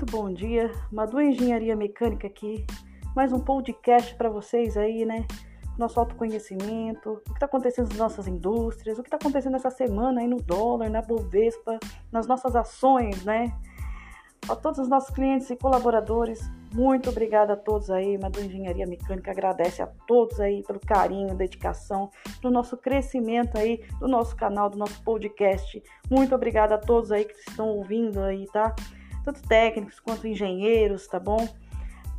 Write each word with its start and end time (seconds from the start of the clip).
Muito 0.00 0.16
bom 0.16 0.32
dia, 0.32 0.72
Madu 0.90 1.20
Engenharia 1.20 1.76
Mecânica 1.76 2.26
aqui. 2.26 2.64
Mais 3.14 3.34
um 3.34 3.38
podcast 3.38 4.14
para 4.14 4.30
vocês 4.30 4.74
aí, 4.74 5.04
né? 5.04 5.26
Nosso 5.76 6.00
autoconhecimento, 6.00 7.10
o 7.10 7.16
que 7.20 7.32
está 7.32 7.44
acontecendo 7.44 7.90
nas 7.90 7.98
nossas 7.98 8.26
indústrias, 8.26 8.98
o 8.98 9.02
que 9.02 9.08
está 9.08 9.18
acontecendo 9.18 9.56
essa 9.56 9.70
semana 9.70 10.22
aí 10.22 10.26
no 10.26 10.38
dólar, 10.38 10.88
na 10.88 11.02
Bovespa, 11.02 11.78
nas 12.10 12.26
nossas 12.26 12.56
ações, 12.56 13.22
né? 13.26 13.54
A 14.48 14.56
todos 14.56 14.80
os 14.80 14.88
nossos 14.88 15.10
clientes 15.10 15.50
e 15.50 15.56
colaboradores, 15.56 16.50
muito 16.72 17.10
obrigada 17.10 17.52
a 17.52 17.56
todos 17.56 17.90
aí, 17.90 18.16
Madu 18.16 18.40
Engenharia 18.40 18.86
Mecânica 18.86 19.32
agradece 19.32 19.82
a 19.82 19.86
todos 20.06 20.40
aí 20.40 20.62
pelo 20.62 20.80
carinho, 20.80 21.34
dedicação, 21.34 22.08
pelo 22.40 22.54
nosso 22.54 22.74
crescimento 22.78 23.58
aí 23.58 23.84
do 23.98 24.08
nosso 24.08 24.34
canal, 24.34 24.70
do 24.70 24.78
nosso 24.78 25.04
podcast. 25.04 25.82
Muito 26.10 26.34
obrigada 26.34 26.76
a 26.76 26.78
todos 26.78 27.12
aí 27.12 27.26
que 27.26 27.34
estão 27.34 27.68
ouvindo 27.68 28.20
aí, 28.20 28.46
tá? 28.46 28.74
Tanto 29.24 29.42
técnicos 29.46 30.00
quanto 30.00 30.26
engenheiros, 30.26 31.06
tá 31.06 31.18
bom? 31.18 31.48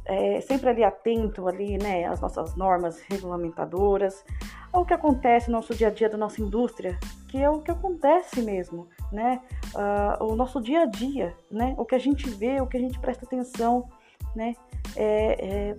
É, 0.06 0.42
sempre 0.42 0.70
ali 0.70 0.84
atento 0.84 1.48
ali, 1.48 1.78
né, 1.78 2.06
às 2.06 2.20
nossas 2.20 2.56
normas 2.56 3.00
regulamentadoras, 3.10 4.26
ao 4.74 4.86
que 4.86 4.94
acontece 4.94 5.50
no 5.50 5.58
nosso 5.58 5.76
dia 5.76 5.88
a 5.88 5.92
dia 5.92 6.10
da 6.10 6.18
nossa 6.18 6.42
indústria, 6.42 6.98
que 7.28 7.38
é 7.38 7.50
o 7.50 7.62
que 7.62 7.70
acontece 7.70 8.42
mesmo, 8.42 8.88
né, 9.12 9.42
uh, 9.76 10.26
o 10.26 10.36
nosso 10.36 10.60
dia 10.60 10.82
a 10.82 10.86
dia, 10.86 11.36
né, 11.52 11.76
o 11.78 11.86
que 11.86 11.94
a 11.94 12.00
gente 12.00 12.30
vê, 12.30 12.60
o 12.60 12.68
que 12.68 12.78
a 12.78 12.80
gente 12.80 13.00
presta 13.00 13.26
atenção, 13.26 13.88
né, 14.36 14.56
é, 14.96 15.72
é 15.72 15.78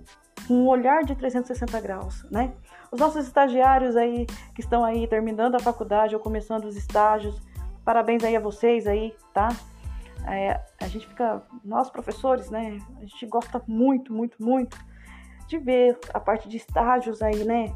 um 0.49 0.67
olhar 0.67 1.03
de 1.03 1.15
360 1.15 1.79
graus, 1.81 2.23
né. 2.31 2.53
Os 2.91 2.99
nossos 2.99 3.25
estagiários 3.25 3.95
aí 3.97 4.25
que 4.55 4.61
estão 4.61 4.85
aí 4.85 5.05
terminando 5.07 5.55
a 5.55 5.59
faculdade 5.59 6.15
ou 6.15 6.21
começando 6.21 6.65
os 6.65 6.77
estágios, 6.77 7.41
parabéns 7.83 8.23
aí 8.23 8.35
a 8.35 8.39
vocês 8.39 8.87
aí, 8.87 9.15
tá? 9.33 9.49
É, 10.27 10.61
a 10.81 10.87
gente 10.87 11.07
fica, 11.07 11.41
nós 11.63 11.89
professores, 11.89 12.49
né? 12.49 12.77
A 12.97 13.01
gente 13.01 13.25
gosta 13.25 13.61
muito, 13.67 14.13
muito, 14.13 14.41
muito 14.41 14.77
de 15.47 15.57
ver 15.57 15.97
a 16.13 16.19
parte 16.19 16.47
de 16.47 16.57
estágios 16.57 17.21
aí, 17.21 17.43
né? 17.43 17.73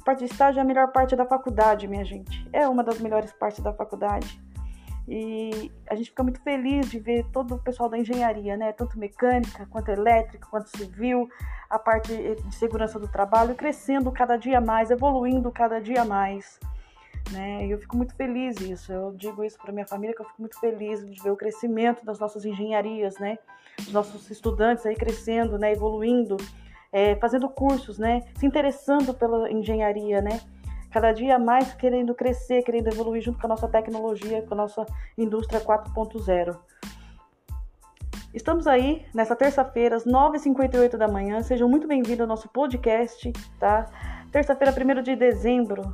A 0.00 0.04
parte 0.04 0.24
de 0.24 0.32
estágio 0.32 0.58
é 0.58 0.62
a 0.62 0.64
melhor 0.64 0.92
parte 0.92 1.14
da 1.16 1.26
faculdade, 1.26 1.88
minha 1.88 2.04
gente. 2.04 2.48
É 2.52 2.68
uma 2.68 2.82
das 2.82 3.00
melhores 3.00 3.32
partes 3.32 3.60
da 3.60 3.72
faculdade. 3.72 4.40
E 5.08 5.72
a 5.88 5.94
gente 5.94 6.10
fica 6.10 6.22
muito 6.22 6.40
feliz 6.40 6.90
de 6.90 7.00
ver 7.00 7.26
todo 7.32 7.56
o 7.56 7.58
pessoal 7.58 7.88
da 7.88 7.98
engenharia, 7.98 8.56
né? 8.56 8.72
Tanto 8.72 8.98
mecânica, 8.98 9.66
quanto 9.66 9.90
elétrica, 9.90 10.46
quanto 10.48 10.68
civil, 10.76 11.28
a 11.68 11.78
parte 11.78 12.12
de 12.12 12.54
segurança 12.54 12.98
do 12.98 13.08
trabalho 13.08 13.54
crescendo 13.54 14.10
cada 14.12 14.36
dia 14.36 14.60
mais, 14.60 14.90
evoluindo 14.90 15.50
cada 15.50 15.80
dia 15.80 16.04
mais 16.04 16.60
né? 17.32 17.66
E 17.66 17.70
eu 17.70 17.78
fico 17.78 17.96
muito 17.96 18.14
feliz 18.14 18.60
isso. 18.60 18.92
Eu 18.92 19.12
digo 19.12 19.44
isso 19.44 19.58
para 19.58 19.72
minha 19.72 19.86
família 19.86 20.14
que 20.14 20.22
eu 20.22 20.26
fico 20.26 20.40
muito 20.40 20.58
feliz 20.58 21.04
de 21.04 21.22
ver 21.22 21.30
o 21.30 21.36
crescimento 21.36 22.04
das 22.04 22.18
nossas 22.18 22.44
engenharias, 22.44 23.18
né? 23.18 23.38
Os 23.78 23.92
nossos 23.92 24.30
estudantes 24.30 24.84
aí 24.86 24.94
crescendo, 24.94 25.58
né? 25.58 25.72
Evoluindo, 25.72 26.36
é, 26.92 27.16
fazendo 27.16 27.48
cursos, 27.48 27.98
né? 27.98 28.22
Se 28.36 28.46
interessando 28.46 29.14
pela 29.14 29.50
engenharia, 29.50 30.20
né? 30.20 30.40
Cada 30.90 31.12
dia 31.12 31.38
mais 31.38 31.72
querendo 31.74 32.14
crescer, 32.14 32.62
querendo 32.62 32.88
evoluir 32.88 33.22
junto 33.22 33.38
com 33.38 33.46
a 33.46 33.50
nossa 33.50 33.68
tecnologia, 33.68 34.42
com 34.42 34.54
a 34.54 34.56
nossa 34.56 34.84
indústria 35.16 35.60
4.0. 35.60 36.58
Estamos 38.34 38.66
aí 38.66 39.04
nessa 39.14 39.34
terça-feira, 39.34 39.96
às 39.96 40.04
9h58 40.04 40.96
da 40.96 41.08
manhã. 41.08 41.42
Sejam 41.42 41.68
muito 41.68 41.86
bem-vindos 41.86 42.20
ao 42.20 42.26
nosso 42.26 42.48
podcast, 42.48 43.32
tá? 43.58 43.86
Terça-feira, 44.30 44.72
1 44.72 45.02
de 45.02 45.16
dezembro 45.16 45.92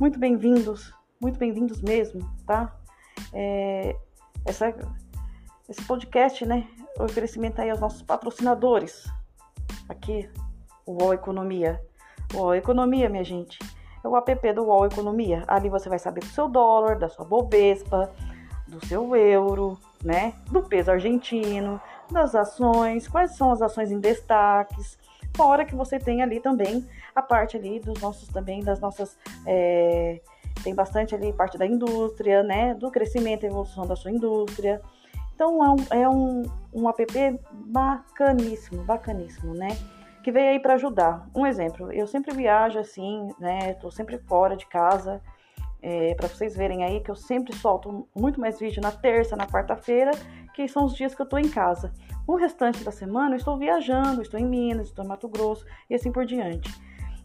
muito 0.00 0.18
bem-vindos, 0.18 0.94
muito 1.20 1.38
bem-vindos 1.38 1.82
mesmo, 1.82 2.26
tá? 2.46 2.74
É, 3.34 3.94
essa, 4.46 4.74
esse 5.68 5.84
podcast, 5.84 6.46
né? 6.46 6.66
O 6.98 7.04
oferecimento 7.04 7.60
aí 7.60 7.68
aos 7.68 7.80
nossos 7.80 8.00
patrocinadores. 8.00 9.06
Aqui, 9.90 10.26
o 10.86 10.92
UOL 10.92 11.12
Economia. 11.12 11.78
O 12.32 12.38
UOL 12.38 12.54
Economia, 12.54 13.10
minha 13.10 13.22
gente, 13.22 13.58
é 14.02 14.08
o 14.08 14.16
app 14.16 14.52
do 14.54 14.64
UOL 14.64 14.86
Economia. 14.86 15.44
Ali 15.46 15.68
você 15.68 15.90
vai 15.90 15.98
saber 15.98 16.20
do 16.20 16.28
seu 16.28 16.48
dólar, 16.48 16.98
da 16.98 17.10
sua 17.10 17.26
Bovespa, 17.26 18.10
do 18.66 18.84
seu 18.86 19.14
euro, 19.14 19.78
né? 20.02 20.32
Do 20.50 20.62
peso 20.62 20.90
argentino, 20.90 21.78
das 22.10 22.34
ações, 22.34 23.06
quais 23.06 23.36
são 23.36 23.52
as 23.52 23.60
ações 23.60 23.90
em 23.90 24.00
destaques, 24.00 24.98
Fora 25.40 25.64
que 25.64 25.74
você 25.74 25.98
tem 25.98 26.20
ali 26.22 26.38
também 26.38 26.86
a 27.14 27.22
parte 27.22 27.56
ali 27.56 27.80
dos 27.80 27.98
nossos 27.98 28.28
também, 28.28 28.62
das 28.62 28.78
nossas. 28.78 29.16
É, 29.46 30.20
tem 30.62 30.74
bastante 30.74 31.14
ali 31.14 31.32
parte 31.32 31.56
da 31.56 31.64
indústria, 31.64 32.42
né? 32.42 32.74
Do 32.74 32.90
crescimento 32.90 33.44
e 33.44 33.46
evolução 33.46 33.86
da 33.86 33.96
sua 33.96 34.10
indústria. 34.10 34.82
Então 35.34 35.64
é 35.64 35.70
um, 35.70 36.02
é 36.02 36.08
um, 36.10 36.42
um 36.74 36.88
app 36.90 37.40
bacaníssimo, 37.52 38.84
bacaníssimo, 38.84 39.54
né? 39.54 39.68
Que 40.22 40.30
veio 40.30 40.50
aí 40.50 40.60
para 40.60 40.74
ajudar. 40.74 41.26
Um 41.34 41.46
exemplo, 41.46 41.90
eu 41.90 42.06
sempre 42.06 42.34
viajo 42.34 42.78
assim, 42.78 43.30
né? 43.38 43.72
Tô 43.80 43.90
sempre 43.90 44.18
fora 44.18 44.54
de 44.54 44.66
casa. 44.66 45.22
É, 45.82 46.14
para 46.14 46.28
vocês 46.28 46.54
verem 46.54 46.84
aí 46.84 47.00
que 47.00 47.10
eu 47.10 47.16
sempre 47.16 47.54
solto 47.56 48.06
muito 48.14 48.38
mais 48.38 48.58
vídeo 48.58 48.82
na 48.82 48.92
terça, 48.92 49.34
na 49.34 49.46
quarta-feira, 49.46 50.10
que 50.54 50.68
são 50.68 50.84
os 50.84 50.94
dias 50.94 51.14
que 51.14 51.22
eu 51.22 51.26
tô 51.26 51.38
em 51.38 51.48
casa. 51.48 51.92
O 52.26 52.36
restante 52.36 52.84
da 52.84 52.92
semana 52.92 53.34
eu 53.34 53.38
estou 53.38 53.56
viajando, 53.56 54.22
estou 54.22 54.38
em 54.38 54.44
Minas, 54.44 54.88
estou 54.88 55.04
em 55.04 55.08
Mato 55.08 55.28
Grosso 55.28 55.64
e 55.88 55.94
assim 55.94 56.12
por 56.12 56.26
diante. 56.26 56.70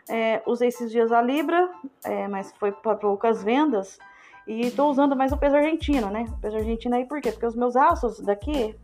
É, 0.09 0.41
usei 0.45 0.67
esses 0.67 0.91
dias 0.91 1.11
a 1.11 1.21
Libra, 1.21 1.69
é, 2.03 2.27
mas 2.27 2.51
foi 2.59 2.71
para 2.71 2.95
poucas 2.95 3.43
vendas. 3.43 3.97
E 4.45 4.71
tô 4.71 4.89
usando 4.89 5.15
mais 5.15 5.31
o 5.31 5.37
peso 5.37 5.55
argentino, 5.55 6.09
né? 6.09 6.25
O 6.29 6.41
peso 6.41 6.57
argentino 6.57 6.95
aí 6.95 7.05
por 7.05 7.21
quê? 7.21 7.31
Porque 7.31 7.45
os 7.45 7.55
meus 7.55 7.75
aços 7.75 8.19
daqui 8.19 8.75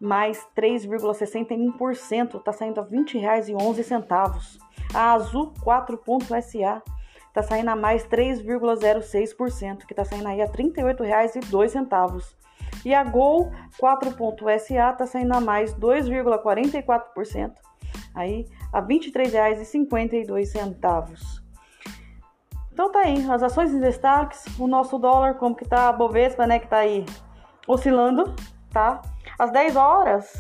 mais 0.01 0.47
3,61%, 0.57 2.39
está 2.39 2.53
saindo 2.53 2.81
a 2.81 2.85
R$ 2.85 2.91
20,11. 2.91 4.59
A 4.95 5.13
Azul 5.13 5.53
4.SA 5.65 6.83
está 7.29 7.43
saindo 7.43 7.71
a 7.71 7.77
mais 7.77 8.07
3,06%, 8.07 9.87
que 9.87 9.93
está 9.93 10.05
saindo 10.05 10.29
aí 10.29 10.41
a 10.41 10.47
R$ 10.47 10.53
38,02. 10.53 12.37
E 12.85 12.95
a 12.95 13.03
Gol 13.03 13.51
4.SA 13.81 14.93
está 14.93 15.07
saindo 15.07 15.35
a 15.35 15.41
mais 15.41 15.75
2,44%, 15.75 17.53
aí 18.15 18.47
a 18.73 18.79
R$ 18.81 18.87
23,52. 18.87 21.43
Então 22.73 22.93
tá 22.93 23.01
aí, 23.01 23.29
as 23.31 23.43
ações 23.43 23.73
em 23.73 23.81
destaques, 23.81 24.45
o 24.59 24.67
nosso 24.67 24.99
dólar, 24.99 25.35
como 25.35 25.55
que 25.57 25.67
tá 25.67 25.89
a 25.89 25.93
Bovespa, 25.93 26.47
né, 26.47 26.59
que 26.59 26.69
tá 26.69 26.79
aí 26.79 27.05
oscilando, 27.67 28.35
tá? 28.71 29.01
Às 29.39 29.51
10 29.51 29.77
horas, 29.77 30.33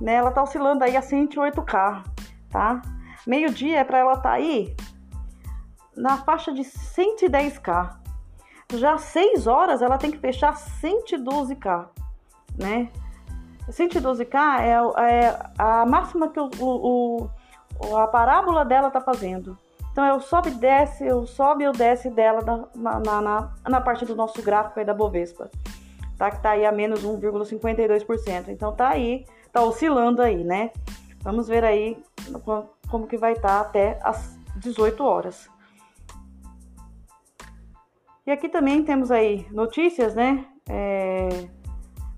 né, 0.00 0.14
ela 0.14 0.30
tá 0.30 0.42
oscilando 0.42 0.84
aí 0.84 0.96
a 0.96 1.00
108k, 1.00 2.02
tá? 2.50 2.82
Meio-dia 3.26 3.80
é 3.80 3.84
para 3.84 3.98
ela 3.98 4.16
tá 4.16 4.32
aí 4.32 4.74
na 5.96 6.16
faixa 6.18 6.52
de 6.52 6.62
110k. 6.62 7.96
Já 8.74 8.98
6 8.98 9.46
horas 9.46 9.82
ela 9.82 9.98
tem 9.98 10.10
que 10.10 10.18
fechar 10.18 10.54
112k, 10.54 11.88
né? 12.58 12.90
112k 13.68 14.60
é, 14.60 15.24
é 15.24 15.38
a 15.58 15.86
máxima 15.86 16.28
que 16.28 16.40
o, 16.40 16.50
o, 16.60 17.30
o, 17.80 17.96
a 17.96 18.06
parábola 18.08 18.64
dela 18.64 18.90
tá 18.90 19.00
fazendo. 19.00 19.56
Então 19.92 20.16
o 20.16 20.20
sobe 20.20 20.50
e 20.50 20.54
desce, 20.54 21.10
o 21.12 21.24
sobe 21.24 21.64
e 21.64 21.72
desce 21.72 22.10
dela 22.10 22.40
na, 22.74 22.98
na, 22.98 23.20
na, 23.20 23.52
na 23.68 23.80
parte 23.80 24.04
do 24.04 24.16
nosso 24.16 24.42
gráfico 24.42 24.80
aí 24.80 24.84
da 24.84 24.92
Bovespa. 24.92 25.48
Tá? 26.16 26.30
Que 26.30 26.42
tá 26.42 26.50
aí 26.50 26.64
a 26.64 26.72
menos 26.72 27.04
1,52%. 27.04 28.48
Então 28.48 28.74
tá 28.74 28.88
aí, 28.88 29.24
tá 29.52 29.62
oscilando 29.62 30.22
aí, 30.22 30.44
né? 30.44 30.70
Vamos 31.20 31.48
ver 31.48 31.64
aí 31.64 32.02
como 32.88 33.06
que 33.06 33.16
vai 33.16 33.32
estar 33.32 33.48
tá 33.48 33.60
até 33.60 33.98
as 34.02 34.38
18 34.56 35.02
horas. 35.02 35.48
E 38.26 38.30
aqui 38.30 38.48
também 38.48 38.82
temos 38.82 39.10
aí 39.10 39.46
notícias, 39.50 40.14
né? 40.14 40.46
É, 40.68 41.28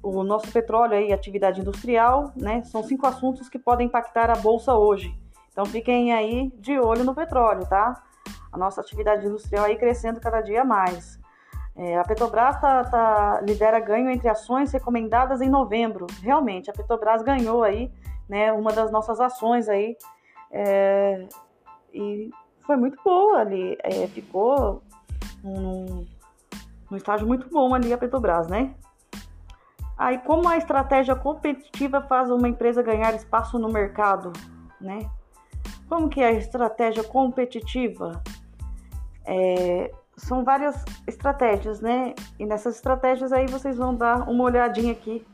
o 0.03 0.23
nosso 0.23 0.53
petróleo 0.53 0.95
aí, 0.95 1.13
atividade 1.13 1.61
industrial, 1.61 2.33
né? 2.37 2.63
São 2.65 2.83
cinco 2.83 3.07
assuntos 3.07 3.49
que 3.49 3.59
podem 3.59 3.89
impactar 3.89 4.31
a 4.31 4.37
bolsa 4.37 4.75
hoje. 4.75 5.13
Então 5.51 5.65
fiquem 5.67 6.13
aí 6.13 6.53
de 6.59 6.79
olho 6.79 7.03
no 7.03 7.15
petróleo, 7.15 7.67
tá? 7.67 8.03
A 8.53 8.59
nossa 8.59 8.81
atividade 8.81 9.27
industrial 9.27 9.65
aí 9.65 9.77
crescendo 9.77 10.21
cada 10.21 10.41
dia 10.41 10.65
mais. 10.65 11.19
É, 11.77 11.99
a 11.99 12.05
Petrobras 12.05 12.59
tá, 12.59 12.85
tá, 12.85 13.41
lidera 13.43 13.79
ganho 13.79 14.11
entre 14.11 14.29
ações 14.29 14.73
recomendadas 14.73 15.43
em 15.43 15.51
novembro. 15.51 16.07
Realmente, 16.23 16.71
a 16.71 16.73
Petrobras 16.73 17.23
ganhou 17.23 17.63
aí, 17.63 17.93
né? 18.27 18.51
Uma 18.53 18.73
das 18.73 18.91
nossas 18.91 19.21
ações 19.21 19.69
aí. 19.69 19.95
É, 20.51 21.29
e 21.93 22.31
foi 22.65 22.77
muito 22.77 22.99
boa 23.05 23.41
ali. 23.41 23.77
É, 23.83 24.07
ficou 24.07 24.83
num, 25.45 26.07
num 26.91 26.97
estágio 26.97 27.27
muito 27.27 27.49
bom 27.51 27.75
ali 27.75 27.93
a 27.93 27.99
Petrobras, 27.99 28.49
né? 28.49 28.75
Aí, 29.99 30.19
como 30.19 30.49
a 30.49 30.57
estratégia 30.57 31.15
competitiva 31.15 32.01
faz 32.03 32.31
uma 32.31 32.49
empresa 32.49 32.83
ganhar 32.83 33.15
espaço 33.15 33.59
no 33.59 33.69
mercado, 33.69 34.33
né? 34.81 35.11
Como 35.89 36.09
que 36.09 36.21
é 36.21 36.29
a 36.29 36.33
estratégia 36.33 37.05
competitiva? 37.05 38.23
É, 39.27 39.91
são 40.17 40.45
várias 40.45 40.83
estratégias, 41.07 41.81
né? 41.81 42.15
E 42.39 42.47
nessas 42.47 42.77
estratégias 42.77 43.33
aí 43.33 43.47
vocês 43.47 43.77
vão 43.77 43.95
dar 43.95 44.29
uma 44.29 44.45
olhadinha 44.45 44.93
aqui, 44.93 45.25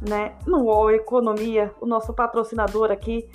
né? 0.00 0.34
No 0.46 0.64
UOL 0.64 0.90
Economia, 0.92 1.74
o 1.80 1.86
nosso 1.86 2.12
patrocinador 2.14 2.90
aqui 2.90 3.28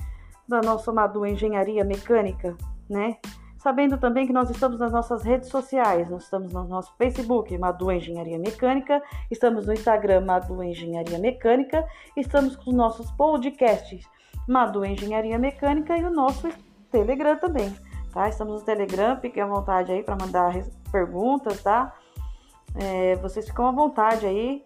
da 0.47 0.61
nossa 0.61 0.91
Madu 0.91 1.25
Engenharia 1.25 1.83
Mecânica, 1.83 2.55
né? 2.89 3.17
Sabendo 3.57 3.97
também 3.97 4.25
que 4.25 4.31
nós 4.31 4.49
estamos 4.49 4.79
nas 4.79 4.91
nossas 4.91 5.21
redes 5.23 5.49
sociais, 5.49 6.09
nós 6.09 6.23
estamos 6.23 6.53
no 6.53 6.63
nosso 6.63 6.95
Facebook, 6.97 7.55
Madu 7.57 7.91
Engenharia 7.91 8.39
Mecânica, 8.39 9.03
estamos 9.29 9.67
no 9.67 9.73
Instagram, 9.73 10.21
Madu 10.21 10.63
Engenharia 10.63 11.19
Mecânica, 11.19 11.85
estamos 12.15 12.55
com 12.55 12.69
os 12.69 12.75
nossos 12.75 13.11
podcasts, 13.11 14.07
Madu 14.47 14.85
Engenharia 14.85 15.37
Mecânica 15.37 15.97
e 15.97 16.05
o 16.05 16.09
nosso 16.09 16.47
Telegram 16.89 17.37
também, 17.37 17.75
tá? 18.11 18.29
Estamos 18.29 18.59
no 18.59 18.65
Telegram, 18.65 19.19
fiquem 19.19 19.43
à 19.43 19.45
vontade 19.45 19.91
aí 19.91 20.03
para 20.03 20.15
mandar 20.15 20.53
perguntas, 20.91 21.61
tá? 21.61 21.93
É, 22.75 23.15
vocês 23.17 23.47
ficam 23.47 23.67
à 23.67 23.71
vontade 23.71 24.25
aí 24.25 24.63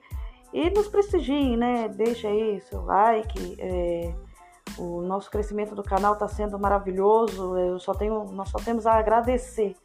e 0.51 0.69
nos 0.69 0.87
prestigiem, 0.87 1.57
né? 1.57 1.87
Deixa 1.87 2.27
aí 2.27 2.61
seu 2.61 2.83
like, 2.85 3.57
é, 3.59 4.13
o 4.77 5.01
nosso 5.01 5.29
crescimento 5.29 5.75
do 5.75 5.83
canal 5.83 6.13
está 6.13 6.27
sendo 6.27 6.57
maravilhoso. 6.59 7.57
Eu 7.57 7.79
só 7.79 7.93
tenho, 7.93 8.25
nós 8.31 8.49
só 8.49 8.59
temos 8.59 8.85
a 8.85 8.93
agradecer. 8.93 9.75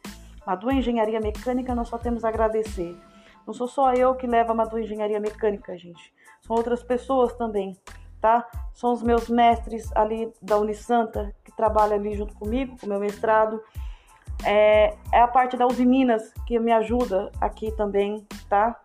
Madu 0.45 0.71
Engenharia 0.71 1.19
Mecânica, 1.19 1.75
nós 1.75 1.87
só 1.87 1.97
temos 1.97 2.23
a 2.23 2.29
agradecer. 2.29 2.97
Não 3.45 3.53
sou 3.53 3.67
só 3.67 3.93
eu 3.93 4.15
que 4.15 4.27
levo 4.27 4.51
a 4.51 4.55
Madu 4.55 4.79
Engenharia 4.79 5.19
Mecânica, 5.19 5.77
gente. 5.77 6.13
São 6.41 6.55
outras 6.55 6.83
pessoas 6.83 7.33
também, 7.33 7.75
tá? 8.21 8.47
São 8.73 8.93
os 8.93 9.01
meus 9.01 9.27
mestres 9.29 9.91
ali 9.95 10.31
da 10.41 10.57
Unisanta, 10.57 11.35
que 11.59 11.65
trabalham 11.65 11.95
ali 11.95 12.15
junto 12.15 12.33
comigo, 12.35 12.77
com 12.79 12.85
o 12.85 12.89
meu 12.89 12.99
mestrado. 12.99 13.61
É, 14.45 14.95
é 15.11 15.21
a 15.21 15.27
parte 15.27 15.57
da 15.57 15.67
Uzi 15.67 15.85
Minas 15.85 16.33
que 16.47 16.57
me 16.59 16.71
ajuda 16.71 17.31
aqui 17.41 17.71
também, 17.73 18.25
tá? 18.47 18.79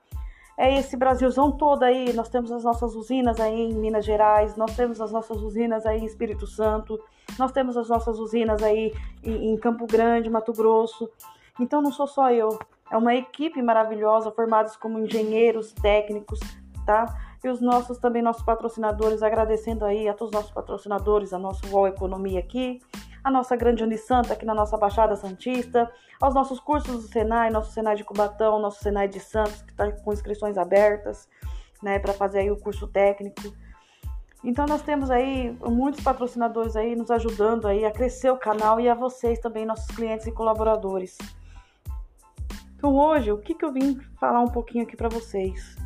é 0.57 0.79
esse 0.79 0.97
Brasilzão 0.97 1.51
todo 1.53 1.83
aí. 1.83 2.13
Nós 2.13 2.29
temos 2.29 2.51
as 2.53 2.65
nossas 2.65 2.95
usinas 2.95 3.41
aí 3.41 3.71
em 3.71 3.75
Minas 3.75 4.05
Gerais, 4.05 4.57
nós 4.57 4.75
temos 4.77 5.01
as 5.01 5.13
nossas 5.13 5.41
usinas 5.41 5.85
aí 5.87 6.01
em 6.01 6.05
Espírito 6.05 6.47
Santo, 6.47 7.01
nós 7.39 7.53
temos 7.53 7.77
as 7.77 7.89
nossas 7.89 8.19
usinas 8.19 8.63
aí 8.63 8.93
em, 9.23 9.53
em 9.53 9.57
Campo 9.57 9.87
Grande, 9.87 10.31
Mato 10.31 10.53
Grosso. 10.53 11.11
Então 11.59 11.83
não 11.83 11.93
sou 11.93 12.07
só 12.07 12.31
eu, 12.31 12.59
é 12.91 12.97
uma 12.97 13.15
equipe 13.15 13.61
maravilhosa, 13.63 14.31
formados 14.31 14.77
como 14.77 14.99
engenheiros 14.99 15.73
técnicos, 15.73 16.41
tá? 16.85 17.34
E 17.45 17.49
os 17.49 17.61
nossos 17.61 17.99
também, 17.99 18.23
nossos 18.23 18.43
patrocinadores, 18.43 19.23
agradecendo 19.23 19.85
aí 19.85 20.09
a 20.09 20.15
todos 20.15 20.31
os 20.31 20.35
nossos 20.35 20.51
patrocinadores, 20.51 21.35
a 21.35 21.39
nossa 21.39 21.67
UOL 21.67 21.87
Economia 21.87 22.41
aqui, 22.41 22.81
a 23.23 23.31
nossa 23.31 23.55
grande 23.55 23.85
Unisanta 23.85 24.33
aqui 24.33 24.47
na 24.47 24.55
nossa 24.55 24.79
Baixada 24.79 25.15
Santista, 25.15 25.93
aos 26.19 26.35
nossos 26.35 26.59
cursos 26.59 27.03
do 27.03 27.09
Senai, 27.13 27.51
nosso 27.51 27.71
Senai 27.71 27.97
de 27.97 28.03
Cubatão, 28.03 28.59
nosso 28.59 28.83
Senai 28.83 29.09
de 29.09 29.21
Santos, 29.21 29.61
que 29.61 29.73
está 29.73 29.93
com 29.93 30.11
inscrições 30.11 30.57
abertas, 30.57 31.29
né, 31.83 31.99
para 31.99 32.15
fazer 32.15 32.39
aí 32.39 32.51
o 32.51 32.57
curso 32.57 32.87
técnico. 32.87 33.55
Então 34.43 34.65
nós 34.65 34.81
temos 34.81 35.11
aí 35.11 35.55
muitos 35.67 36.03
patrocinadores 36.03 36.77
aí 36.77 36.97
nos 36.97 37.11
ajudando 37.11 37.67
aí 37.67 37.85
a 37.85 37.91
crescer 37.91 38.31
o 38.31 38.39
canal 38.39 38.81
e 38.81 38.89
a 38.89 38.95
vocês 38.95 39.39
também, 39.39 39.67
nossos 39.67 39.95
clientes 39.95 40.27
e 40.27 40.33
colaboradores. 40.33 41.19
Então 42.75 42.97
hoje, 42.97 43.31
o 43.31 43.37
que, 43.37 43.55
que 43.55 43.67
eu 43.67 43.73
vim 43.73 44.01
falar 44.19 44.41
um 44.41 44.49
pouquinho 44.49 44.85
aqui 44.85 44.97
para 44.97 45.11
vocês? 45.11 45.84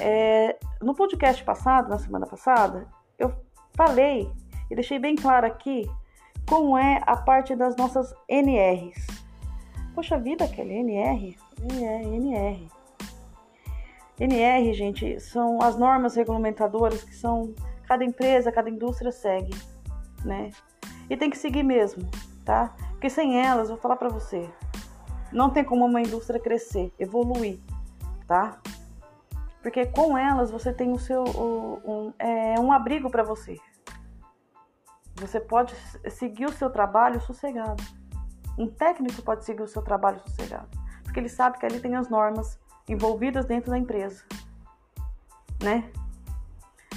É, 0.00 0.58
no 0.80 0.94
podcast 0.94 1.42
passado, 1.44 1.88
na 1.88 1.98
semana 1.98 2.26
passada, 2.26 2.86
eu 3.18 3.34
falei 3.74 4.30
e 4.70 4.74
deixei 4.74 4.98
bem 4.98 5.16
claro 5.16 5.46
aqui 5.46 5.90
como 6.48 6.78
é 6.78 7.00
a 7.06 7.16
parte 7.16 7.54
das 7.54 7.76
nossas 7.76 8.14
NRs, 8.28 9.18
Poxa 9.98 10.16
vida, 10.16 10.44
aquele 10.44 10.74
NR? 10.74 11.36
É, 11.82 12.02
NR. 12.04 12.68
NR, 14.20 14.72
gente, 14.72 15.18
são 15.18 15.60
as 15.60 15.76
normas 15.76 16.14
regulamentadoras 16.14 17.02
que 17.02 17.12
são 17.12 17.52
cada 17.82 18.04
empresa, 18.04 18.52
cada 18.52 18.70
indústria 18.70 19.10
segue, 19.10 19.52
né? 20.24 20.50
E 21.10 21.16
tem 21.16 21.28
que 21.28 21.36
seguir 21.36 21.64
mesmo, 21.64 22.08
tá? 22.44 22.76
Porque 22.90 23.10
sem 23.10 23.44
elas, 23.44 23.70
vou 23.70 23.76
falar 23.76 23.96
para 23.96 24.08
você, 24.08 24.48
não 25.32 25.50
tem 25.50 25.64
como 25.64 25.84
uma 25.84 26.00
indústria 26.00 26.38
crescer, 26.38 26.92
evoluir, 26.96 27.58
tá? 28.28 28.60
Porque 29.68 29.84
com 29.84 30.16
elas 30.16 30.50
você 30.50 30.72
tem 30.72 30.92
o 30.92 30.98
seu 30.98 31.22
um, 31.24 32.14
é, 32.18 32.58
um 32.58 32.72
abrigo 32.72 33.10
para 33.10 33.22
você. 33.22 33.60
Você 35.16 35.38
pode 35.38 35.76
seguir 36.10 36.46
o 36.46 36.52
seu 36.52 36.70
trabalho 36.70 37.20
sossegado. 37.20 37.84
Um 38.56 38.66
técnico 38.66 39.20
pode 39.20 39.44
seguir 39.44 39.60
o 39.60 39.68
seu 39.68 39.82
trabalho 39.82 40.20
sossegado, 40.20 40.68
porque 41.04 41.20
ele 41.20 41.28
sabe 41.28 41.58
que 41.58 41.66
ali 41.66 41.80
tem 41.80 41.96
as 41.96 42.08
normas 42.08 42.58
envolvidas 42.88 43.44
dentro 43.44 43.70
da 43.70 43.76
empresa, 43.76 44.24
né? 45.62 45.92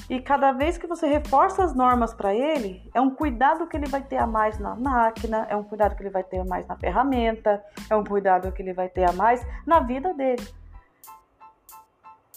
E 0.09 0.21
cada 0.21 0.53
vez 0.53 0.77
que 0.77 0.87
você 0.87 1.07
reforça 1.07 1.65
as 1.65 1.75
normas 1.75 2.13
para 2.13 2.33
ele, 2.33 2.89
é 2.93 3.01
um 3.01 3.13
cuidado 3.13 3.67
que 3.67 3.75
ele 3.75 3.89
vai 3.89 4.01
ter 4.01 4.17
a 4.17 4.25
mais 4.25 4.57
na 4.59 4.75
máquina, 4.75 5.45
é 5.49 5.57
um 5.57 5.63
cuidado 5.63 5.93
que 5.97 6.03
ele 6.03 6.09
vai 6.09 6.23
ter 6.23 6.39
a 6.39 6.45
mais 6.45 6.65
na 6.67 6.77
ferramenta, 6.77 7.61
é 7.89 7.95
um 7.97 8.03
cuidado 8.05 8.49
que 8.53 8.61
ele 8.61 8.71
vai 8.71 8.87
ter 8.87 9.09
a 9.09 9.11
mais 9.11 9.45
na 9.67 9.81
vida 9.81 10.13
dele. 10.13 10.60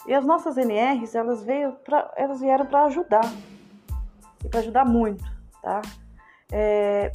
E 0.06 0.12
as 0.12 0.24
nossas 0.24 0.56
NRs, 0.56 1.14
elas, 1.14 1.42
veio 1.42 1.72
pra, 1.84 2.12
elas 2.16 2.40
vieram 2.40 2.66
para 2.66 2.84
ajudar, 2.84 3.24
e 4.44 4.48
para 4.48 4.60
ajudar 4.60 4.84
muito, 4.84 5.24
tá? 5.62 5.80
É, 6.52 7.10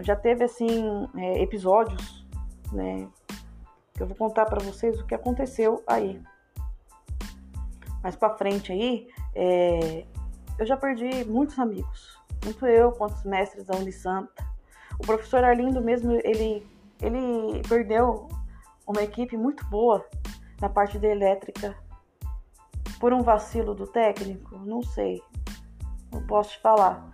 já 0.00 0.14
teve, 0.14 0.44
assim, 0.44 1.08
é, 1.16 1.42
episódios, 1.42 2.26
né, 2.70 3.08
que 3.94 4.02
eu 4.02 4.06
vou 4.06 4.16
contar 4.16 4.44
para 4.44 4.62
vocês 4.62 5.00
o 5.00 5.06
que 5.06 5.14
aconteceu 5.14 5.82
aí. 5.86 6.20
Mais 8.02 8.14
para 8.14 8.36
frente 8.36 8.72
aí, 8.72 9.08
é, 9.34 10.06
eu 10.58 10.66
já 10.66 10.76
perdi 10.76 11.24
muitos 11.24 11.58
amigos, 11.58 12.18
tanto 12.40 12.66
eu 12.66 12.92
quanto 12.92 13.14
os 13.14 13.24
mestres 13.24 13.64
da 13.64 13.76
Unisanta. 13.76 14.46
O 14.98 15.06
professor 15.06 15.42
Arlindo 15.42 15.80
mesmo, 15.80 16.12
ele, 16.22 16.66
ele 17.00 17.62
perdeu 17.66 18.28
uma 18.86 19.02
equipe 19.02 19.36
muito 19.36 19.64
boa 19.66 20.04
na 20.60 20.68
parte 20.68 20.98
da 20.98 21.08
elétrica 21.08 21.74
por 22.98 23.12
um 23.12 23.22
vacilo 23.22 23.74
do 23.74 23.86
técnico, 23.86 24.58
não 24.58 24.82
sei, 24.82 25.22
não 26.12 26.26
posso 26.26 26.52
te 26.52 26.60
falar, 26.60 27.08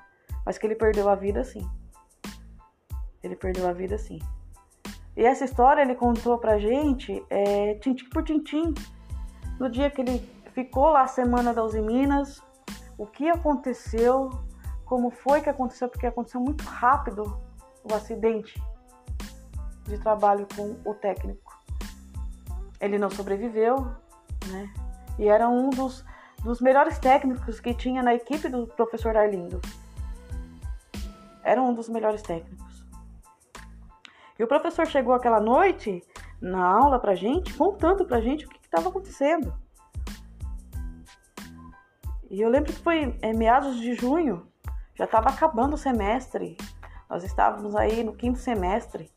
mas 0.45 0.59
que 0.59 0.67
ele 0.67 0.75
perdeu 0.75 1.09
a 1.09 1.15
vida 1.15 1.45
sim. 1.45 1.69
Ele 3.23 3.37
perdeu 3.37 3.69
a 3.69 3.73
vida 3.73 3.97
sim. 3.97 4.19
E 5.17 5.25
essa 5.25 5.45
história 5.45 5.83
ele 5.83 5.95
contou 5.95 6.39
pra 6.39 6.59
gente 6.59 7.25
é, 7.31 7.75
tintim 7.77 8.09
por 8.09 8.23
tintim. 8.23 8.75
No 9.59 9.71
dia 9.71 9.91
que 9.91 10.01
ele 10.01 10.19
ficou 10.53 10.91
lá 10.91 11.03
a 11.03 11.07
semana 11.07 11.55
da 11.55 11.63
Uzi 11.63 11.81
Minas, 11.81 12.43
o 12.99 13.07
que 13.07 13.29
aconteceu, 13.29 14.31
como 14.85 15.11
foi 15.11 15.41
que 15.41 15.49
aconteceu, 15.49 15.89
porque 15.89 16.07
aconteceu 16.07 16.41
muito 16.41 16.65
rápido 16.65 17.41
o 17.85 17.95
acidente 17.95 18.61
de 19.85 19.99
trabalho 19.99 20.47
com 20.57 20.77
o 20.89 20.95
técnico. 20.95 21.57
Ele 22.81 22.99
não 22.99 23.11
sobreviveu, 23.11 23.87
né? 24.49 24.73
E 25.19 25.29
era 25.29 25.49
um 25.49 25.71
dos, 25.71 26.05
dos 26.43 26.61
melhores 26.61 26.99
técnicos 26.99 27.61
que 27.61 27.75
tinha 27.75 28.03
na 28.03 28.15
equipe 28.15 28.49
do 28.49 28.67
professor 28.67 29.17
Arlindo. 29.17 29.61
Era 31.43 31.63
um 31.63 31.75
dos 31.75 31.89
melhores 31.89 32.23
técnicos. 32.23 32.85
E 34.39 34.43
o 34.43 34.49
professor 34.49 34.87
chegou 34.87 35.15
aquela 35.15 35.41
noite 35.41 36.03
na 36.41 36.67
aula 36.67 36.99
pra 36.99 37.15
gente, 37.15 37.55
contando 37.55 38.05
pra 38.05 38.21
gente 38.21 38.45
o 38.45 38.49
que 38.49 38.59
estava 38.63 38.89
acontecendo. 38.89 39.55
E 42.31 42.41
eu 42.41 42.49
lembro 42.51 42.73
que 42.73 42.81
foi 42.81 43.17
é, 43.23 43.33
meados 43.33 43.79
de 43.79 43.95
junho, 43.95 44.47
já 44.95 45.05
estava 45.05 45.29
acabando 45.29 45.75
o 45.75 45.79
semestre. 45.79 46.57
Nós 47.09 47.23
estávamos 47.23 47.77
aí 47.77 48.03
no 48.03 48.15
quinto 48.15 48.39
semestre. 48.39 49.11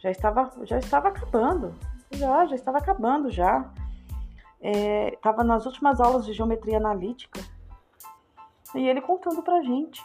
Já 0.00 0.10
estava, 0.10 0.50
já 0.64 0.78
estava 0.78 1.08
acabando. 1.08 1.74
Já, 2.10 2.46
já 2.46 2.54
estava 2.54 2.78
acabando 2.78 3.30
já. 3.30 3.70
Estava 4.60 5.42
é, 5.42 5.44
nas 5.44 5.66
últimas 5.66 6.00
aulas 6.00 6.24
de 6.24 6.32
geometria 6.32 6.78
analítica. 6.78 7.40
E 8.74 8.88
ele 8.88 9.00
contando 9.00 9.42
pra 9.42 9.62
gente 9.62 10.04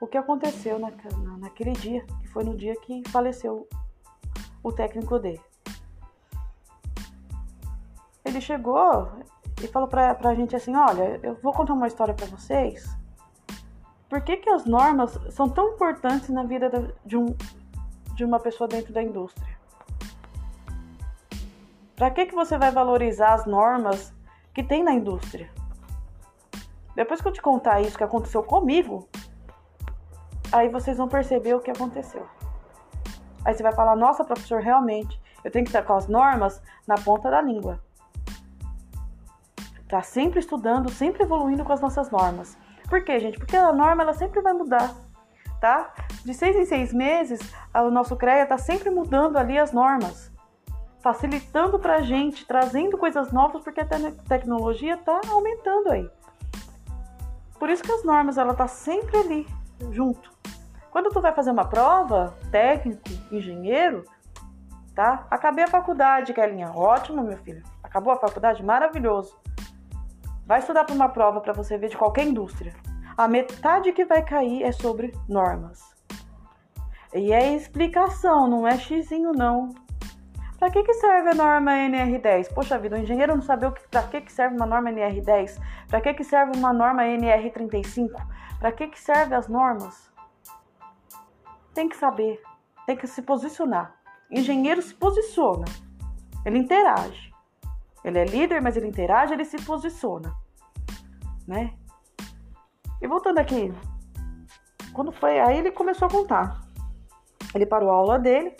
o 0.00 0.06
que 0.06 0.18
aconteceu 0.18 0.78
na, 0.78 0.90
na, 0.90 1.36
naquele 1.38 1.72
dia, 1.72 2.04
que 2.20 2.28
foi 2.28 2.44
no 2.44 2.56
dia 2.56 2.74
que 2.76 3.02
faleceu 3.08 3.68
o 4.62 4.72
técnico 4.72 5.18
dele. 5.18 5.40
Ele 8.24 8.40
chegou 8.40 9.08
e 9.62 9.68
falou 9.68 9.88
pra, 9.88 10.14
pra 10.14 10.34
gente 10.34 10.56
assim: 10.56 10.74
Olha, 10.74 11.20
eu 11.22 11.34
vou 11.42 11.52
contar 11.52 11.74
uma 11.74 11.86
história 11.86 12.14
para 12.14 12.26
vocês. 12.26 12.88
Por 14.08 14.20
que, 14.22 14.36
que 14.36 14.50
as 14.50 14.64
normas 14.64 15.18
são 15.30 15.48
tão 15.48 15.74
importantes 15.74 16.28
na 16.28 16.44
vida 16.44 16.94
de, 17.04 17.16
um, 17.16 17.34
de 18.14 18.24
uma 18.24 18.38
pessoa 18.38 18.68
dentro 18.68 18.92
da 18.92 19.02
indústria? 19.02 19.53
Para 21.96 22.10
que, 22.10 22.26
que 22.26 22.34
você 22.34 22.58
vai 22.58 22.70
valorizar 22.70 23.34
as 23.34 23.46
normas 23.46 24.12
que 24.52 24.62
tem 24.62 24.82
na 24.82 24.92
indústria? 24.92 25.50
Depois 26.94 27.20
que 27.20 27.28
eu 27.28 27.32
te 27.32 27.42
contar 27.42 27.80
isso 27.80 27.96
que 27.96 28.04
aconteceu 28.04 28.42
comigo, 28.42 29.08
aí 30.52 30.68
vocês 30.68 30.96
vão 30.96 31.08
perceber 31.08 31.54
o 31.54 31.60
que 31.60 31.70
aconteceu. 31.70 32.26
Aí 33.44 33.54
você 33.54 33.62
vai 33.62 33.72
falar: 33.72 33.96
nossa, 33.96 34.24
professor, 34.24 34.60
realmente, 34.60 35.20
eu 35.44 35.50
tenho 35.50 35.64
que 35.64 35.70
estar 35.70 35.82
com 35.82 35.94
as 35.94 36.08
normas 36.08 36.60
na 36.86 36.96
ponta 36.96 37.30
da 37.30 37.40
língua. 37.40 37.80
Tá 39.88 40.02
sempre 40.02 40.40
estudando, 40.40 40.90
sempre 40.90 41.22
evoluindo 41.22 41.64
com 41.64 41.72
as 41.72 41.80
nossas 41.80 42.10
normas. 42.10 42.56
Por 42.88 43.04
quê, 43.04 43.20
gente? 43.20 43.38
Porque 43.38 43.56
a 43.56 43.72
norma 43.72 44.02
ela 44.02 44.14
sempre 44.14 44.40
vai 44.40 44.52
mudar, 44.52 44.94
tá? 45.60 45.92
De 46.24 46.34
seis 46.34 46.56
em 46.56 46.64
seis 46.64 46.92
meses, 46.92 47.40
o 47.74 47.90
nosso 47.90 48.16
CREA 48.16 48.46
tá 48.46 48.58
sempre 48.58 48.90
mudando 48.90 49.36
ali 49.36 49.58
as 49.58 49.72
normas, 49.72 50.32
facilitando 51.04 51.78
pra 51.78 52.00
gente, 52.00 52.46
trazendo 52.46 52.96
coisas 52.96 53.30
novas, 53.30 53.62
porque 53.62 53.82
a 53.82 53.84
te 53.84 54.10
tecnologia 54.26 54.96
tá 54.96 55.20
aumentando 55.28 55.90
aí. 55.90 56.10
Por 57.58 57.68
isso 57.68 57.82
que 57.82 57.92
as 57.92 58.02
normas 58.02 58.38
ela 58.38 58.54
tá 58.54 58.66
sempre 58.66 59.18
ali, 59.18 59.46
junto. 59.90 60.32
Quando 60.90 61.10
tu 61.10 61.20
vai 61.20 61.34
fazer 61.34 61.50
uma 61.50 61.66
prova, 61.66 62.34
técnico, 62.50 63.02
engenheiro, 63.30 64.02
tá? 64.94 65.26
Acabei 65.30 65.64
a 65.64 65.68
faculdade, 65.68 66.32
Kelinha. 66.32 66.72
Ótimo, 66.74 67.22
meu 67.22 67.36
filho. 67.36 67.62
Acabou 67.82 68.14
a 68.14 68.16
faculdade? 68.16 68.64
Maravilhoso. 68.64 69.36
Vai 70.46 70.60
estudar 70.60 70.84
para 70.84 70.94
uma 70.94 71.10
prova 71.10 71.38
para 71.42 71.52
você 71.52 71.76
ver 71.76 71.90
de 71.90 71.98
qualquer 71.98 72.26
indústria. 72.26 72.72
A 73.14 73.28
metade 73.28 73.92
que 73.92 74.06
vai 74.06 74.22
cair 74.24 74.62
é 74.62 74.72
sobre 74.72 75.14
normas. 75.28 75.82
E 77.12 77.30
é 77.30 77.54
explicação, 77.54 78.48
não 78.48 78.66
é 78.66 78.78
xizinho 78.78 79.32
não. 79.32 79.83
Para 80.64 80.72
que, 80.72 80.82
que 80.82 80.94
serve 80.94 81.28
a 81.28 81.34
norma 81.34 81.72
NR10? 81.72 82.54
Poxa 82.54 82.78
vida, 82.78 82.96
o 82.96 82.98
engenheiro 82.98 83.34
não 83.34 83.42
sabe 83.42 83.66
para 83.90 84.02
que, 84.04 84.22
que 84.22 84.32
serve 84.32 84.56
uma 84.56 84.64
norma 84.64 84.90
NR10? 84.90 85.60
Para 85.88 86.00
que, 86.00 86.14
que 86.14 86.24
serve 86.24 86.56
uma 86.56 86.72
norma 86.72 87.02
NR35? 87.02 88.08
Para 88.58 88.72
que, 88.72 88.86
que 88.86 88.98
serve 88.98 89.34
as 89.34 89.46
normas? 89.46 90.10
Tem 91.74 91.86
que 91.86 91.94
saber, 91.94 92.40
tem 92.86 92.96
que 92.96 93.06
se 93.06 93.20
posicionar. 93.20 93.94
Engenheiro 94.30 94.80
se 94.80 94.94
posiciona, 94.94 95.66
ele 96.46 96.60
interage. 96.60 97.30
Ele 98.02 98.20
é 98.20 98.24
líder, 98.24 98.62
mas 98.62 98.74
ele 98.74 98.88
interage, 98.88 99.34
ele 99.34 99.44
se 99.44 99.62
posiciona, 99.66 100.32
né? 101.46 101.74
E 103.02 103.06
voltando 103.06 103.36
aqui, 103.36 103.70
quando 104.94 105.12
foi, 105.12 105.38
aí 105.40 105.58
ele 105.58 105.72
começou 105.72 106.08
a 106.08 106.10
contar. 106.10 106.58
Ele 107.54 107.66
parou 107.66 107.90
a 107.90 107.96
aula 107.96 108.18
dele 108.18 108.56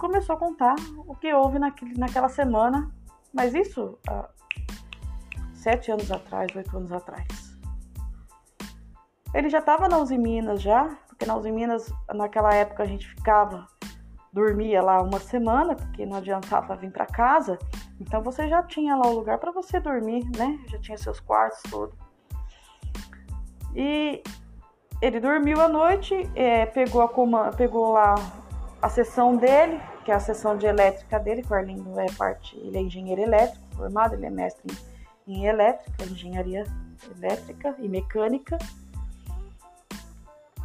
começou 0.00 0.34
a 0.34 0.38
contar 0.38 0.74
o 1.06 1.14
que 1.14 1.32
houve 1.32 1.58
naquele, 1.58 1.96
naquela 1.96 2.30
semana, 2.30 2.90
mas 3.32 3.54
isso 3.54 3.98
há 4.08 4.28
sete 5.52 5.92
anos 5.92 6.10
atrás, 6.10 6.50
oito 6.56 6.74
anos 6.74 6.90
atrás. 6.90 7.28
Ele 9.34 9.50
já 9.50 9.58
estava 9.58 9.88
na 9.88 9.98
Uzi 9.98 10.16
Minas 10.16 10.62
já, 10.62 10.88
porque 11.06 11.26
na 11.26 11.36
Uzi 11.36 11.52
Minas 11.52 11.92
naquela 12.14 12.52
época 12.54 12.82
a 12.82 12.86
gente 12.86 13.06
ficava, 13.06 13.66
dormia 14.32 14.82
lá 14.82 15.02
uma 15.02 15.20
semana, 15.20 15.76
porque 15.76 16.06
não 16.06 16.16
adiantava 16.16 16.74
vir 16.76 16.90
para 16.90 17.04
casa. 17.04 17.58
Então 18.00 18.22
você 18.22 18.48
já 18.48 18.62
tinha 18.62 18.96
lá 18.96 19.06
o 19.06 19.14
lugar 19.14 19.36
para 19.38 19.52
você 19.52 19.78
dormir, 19.78 20.24
né? 20.36 20.58
Já 20.68 20.78
tinha 20.78 20.96
seus 20.96 21.20
quartos 21.20 21.60
todos. 21.70 21.94
E 23.76 24.22
ele 25.02 25.20
dormiu 25.20 25.60
à 25.60 25.68
noite, 25.68 26.14
é, 26.34 26.64
pegou, 26.64 27.02
a 27.02 27.52
pegou 27.52 27.92
lá 27.92 28.14
a 28.80 28.88
sessão 28.88 29.36
dele, 29.36 29.80
que 30.04 30.10
é 30.10 30.14
a 30.14 30.20
sessão 30.20 30.56
de 30.56 30.66
elétrica 30.66 31.18
dele, 31.18 31.42
que 31.42 31.52
o 31.52 31.56
Arlindo 31.56 31.98
é 31.98 32.06
parte, 32.12 32.56
ele 32.58 32.78
é 32.78 32.80
engenheiro 32.80 33.20
elétrico 33.20 33.64
formado, 33.76 34.14
ele 34.14 34.26
é 34.26 34.30
mestre 34.30 34.76
em 35.26 35.46
elétrica, 35.46 36.04
engenharia 36.04 36.64
elétrica 37.16 37.74
e 37.78 37.88
mecânica. 37.88 38.58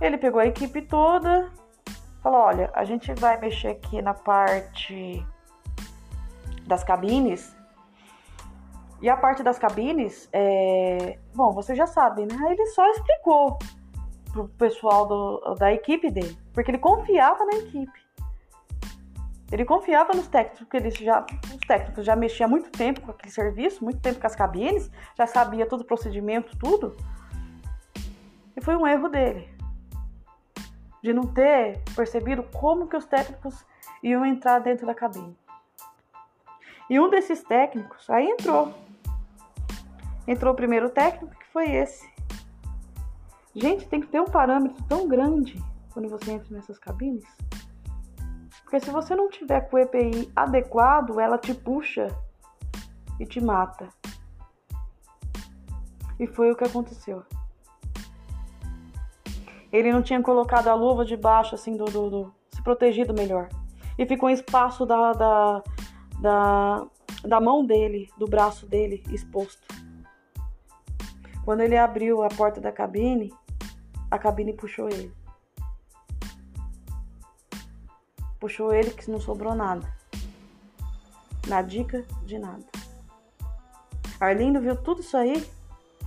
Ele 0.02 0.18
pegou 0.18 0.42
a 0.42 0.46
equipe 0.46 0.82
toda 0.82 1.52
Falou: 2.26 2.42
olha, 2.42 2.72
a 2.74 2.84
gente 2.84 3.14
vai 3.14 3.40
mexer 3.40 3.68
aqui 3.68 4.02
na 4.02 4.16
parte 4.16 5.24
das 6.66 6.84
cabines. 6.84 7.56
E 9.00 9.08
a 9.08 9.16
parte 9.16 9.44
das 9.44 9.60
cabines, 9.60 10.28
é... 10.34 11.20
bom, 11.36 11.52
você 11.52 11.76
já 11.76 11.86
sabe, 11.86 12.26
né? 12.26 12.36
Ele 12.50 12.66
só 12.68 12.84
explicou 12.90 13.60
pro 14.32 14.48
pessoal 14.58 15.06
do, 15.06 15.56
da 15.60 15.72
equipe 15.72 16.10
dele, 16.10 16.36
porque 16.52 16.72
ele 16.72 16.80
confiava 16.80 17.46
na 17.46 17.58
equipe. 17.58 18.05
Ele 19.52 19.64
confiava 19.64 20.14
nos 20.14 20.28
técnicos, 20.28 20.60
porque 20.62 20.78
eles 20.78 20.96
já, 20.96 21.26
os 21.54 21.68
técnicos 21.68 22.06
já 22.06 22.16
mexiam 22.16 22.50
muito 22.50 22.72
tempo 22.72 23.02
com 23.02 23.12
aquele 23.12 23.32
serviço, 23.32 23.84
muito 23.84 24.00
tempo 24.00 24.20
com 24.20 24.28
as 24.28 24.36
cabines, 24.36 24.90
já 25.16 25.28
sabia 25.28 25.68
todo 25.68 25.82
o 25.82 25.86
procedimento, 25.86 26.58
tudo. 26.58 26.96
E 28.58 28.62
foi 28.62 28.76
um 28.76 28.88
erro 28.88 29.08
dele. 29.08 29.48
De 31.04 31.14
não 31.14 31.28
ter 31.28 31.84
percebido 31.96 32.42
como 32.44 32.88
que 32.88 32.98
os 32.98 33.06
técnicos 33.06 33.64
iam 34.02 34.26
entrar 34.26 34.60
dentro 34.60 34.88
da 34.88 34.96
cabine. 34.96 35.38
E 36.90 37.00
um 37.00 37.10
desses 37.10 37.44
técnicos 37.44 38.10
aí 38.10 38.28
entrou. 38.28 38.74
Entrou 40.28 40.54
o 40.54 40.56
primeiro 40.56 40.90
técnico, 40.90 41.36
que 41.36 41.46
foi 41.48 41.72
esse. 41.72 42.08
Gente, 43.56 43.88
tem 43.88 44.02
que 44.02 44.08
ter 44.08 44.20
um 44.20 44.26
parâmetro 44.26 44.84
tão 44.86 45.08
grande 45.08 45.64
quando 45.94 46.10
você 46.10 46.32
entra 46.32 46.54
nessas 46.54 46.80
cabines. 46.80 47.24
Porque 48.66 48.80
se 48.80 48.90
você 48.90 49.16
não 49.16 49.30
tiver 49.30 49.62
com 49.70 49.78
o 49.78 49.80
EPI 49.80 50.32
adequado, 50.36 51.20
ela 51.20 51.38
te 51.38 51.54
puxa 51.54 52.08
e 53.20 53.26
te 53.26 53.40
mata. 53.40 53.88
E 56.20 56.26
foi 56.26 56.52
o 56.52 56.56
que 56.56 56.64
aconteceu. 56.64 57.24
Ele 59.72 59.94
não 59.94 60.02
tinha 60.02 60.20
colocado 60.20 60.68
a 60.68 60.74
luva 60.74 61.06
debaixo, 61.06 61.54
assim, 61.54 61.78
do, 61.78 61.86
do, 61.86 62.10
do 62.10 62.36
se 62.50 62.62
protegido 62.64 63.14
melhor. 63.14 63.50
E 64.00 64.06
ficou 64.06 64.32
em 64.32 64.34
espaço 64.34 64.84
da, 64.84 65.14
da, 65.14 65.64
da, 66.20 66.88
da 67.24 67.40
mão 67.40 67.64
dele, 67.64 68.10
do 68.18 68.26
braço 68.26 68.66
dele 68.66 69.04
exposto. 69.12 69.68
Quando 71.44 71.62
ele 71.62 71.78
abriu 71.78 72.24
a 72.24 72.30
porta 72.30 72.60
da 72.60 72.72
cabine, 72.72 73.32
a 74.10 74.18
cabine 74.18 74.54
puxou 74.54 74.90
ele. 74.90 75.14
Puxou 78.40 78.74
ele 78.74 78.92
que 78.92 79.10
não 79.10 79.20
sobrou 79.20 79.56
nada. 79.56 79.88
Na 81.48 81.62
dica 81.62 82.06
de 82.26 82.38
nada. 82.40 82.66
Arlindo 84.20 84.62
viu 84.62 84.76
tudo 84.76 85.02
isso 85.02 85.18
aí, 85.18 85.48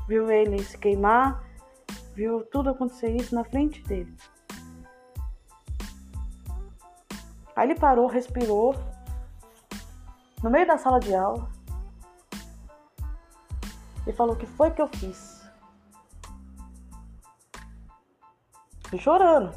viu 0.06 0.30
ele 0.30 0.62
se 0.62 0.76
queimar, 0.78 1.44
viu 2.14 2.44
tudo 2.44 2.70
acontecer 2.70 3.10
isso 3.14 3.34
na 3.34 3.44
frente 3.44 3.82
dele. 3.82 4.14
Aí 7.54 7.70
ele 7.70 7.78
parou, 7.78 8.06
respirou, 8.06 8.74
no 10.42 10.50
meio 10.50 10.66
da 10.66 10.78
sala 10.78 11.00
de 11.00 11.14
aula, 11.14 11.50
e 14.06 14.12
falou: 14.12 14.34
O 14.34 14.38
que 14.38 14.46
foi 14.46 14.70
que 14.70 14.80
eu 14.80 14.88
fiz? 14.88 15.38
E 18.92 18.98
chorando, 18.98 19.52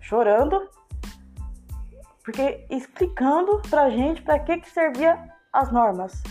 chorando, 0.00 0.70
porque 2.26 2.66
explicando 2.68 3.62
pra 3.70 3.88
gente 3.88 4.20
para 4.20 4.40
que 4.40 4.58
que 4.58 4.68
servia 4.68 5.32
as 5.52 5.70
normas. 5.70 6.24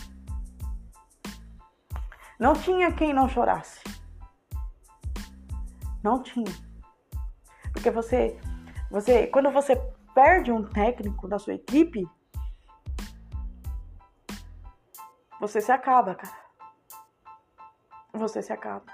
Não 2.37 2.53
tinha 2.53 2.91
quem 2.91 3.13
não 3.13 3.29
chorasse. 3.29 3.79
Não 6.03 6.21
tinha. 6.21 6.53
Porque 7.71 7.89
você 7.89 8.37
você 8.91 9.27
quando 9.27 9.49
você 9.51 9.77
perde 10.13 10.51
um 10.51 10.63
técnico 10.63 11.29
da 11.29 11.39
sua 11.39 11.53
equipe, 11.53 12.05
você 15.39 15.61
se 15.61 15.71
acaba, 15.71 16.13
cara. 16.13 16.35
Você 18.11 18.41
se 18.41 18.51
acaba. 18.51 18.91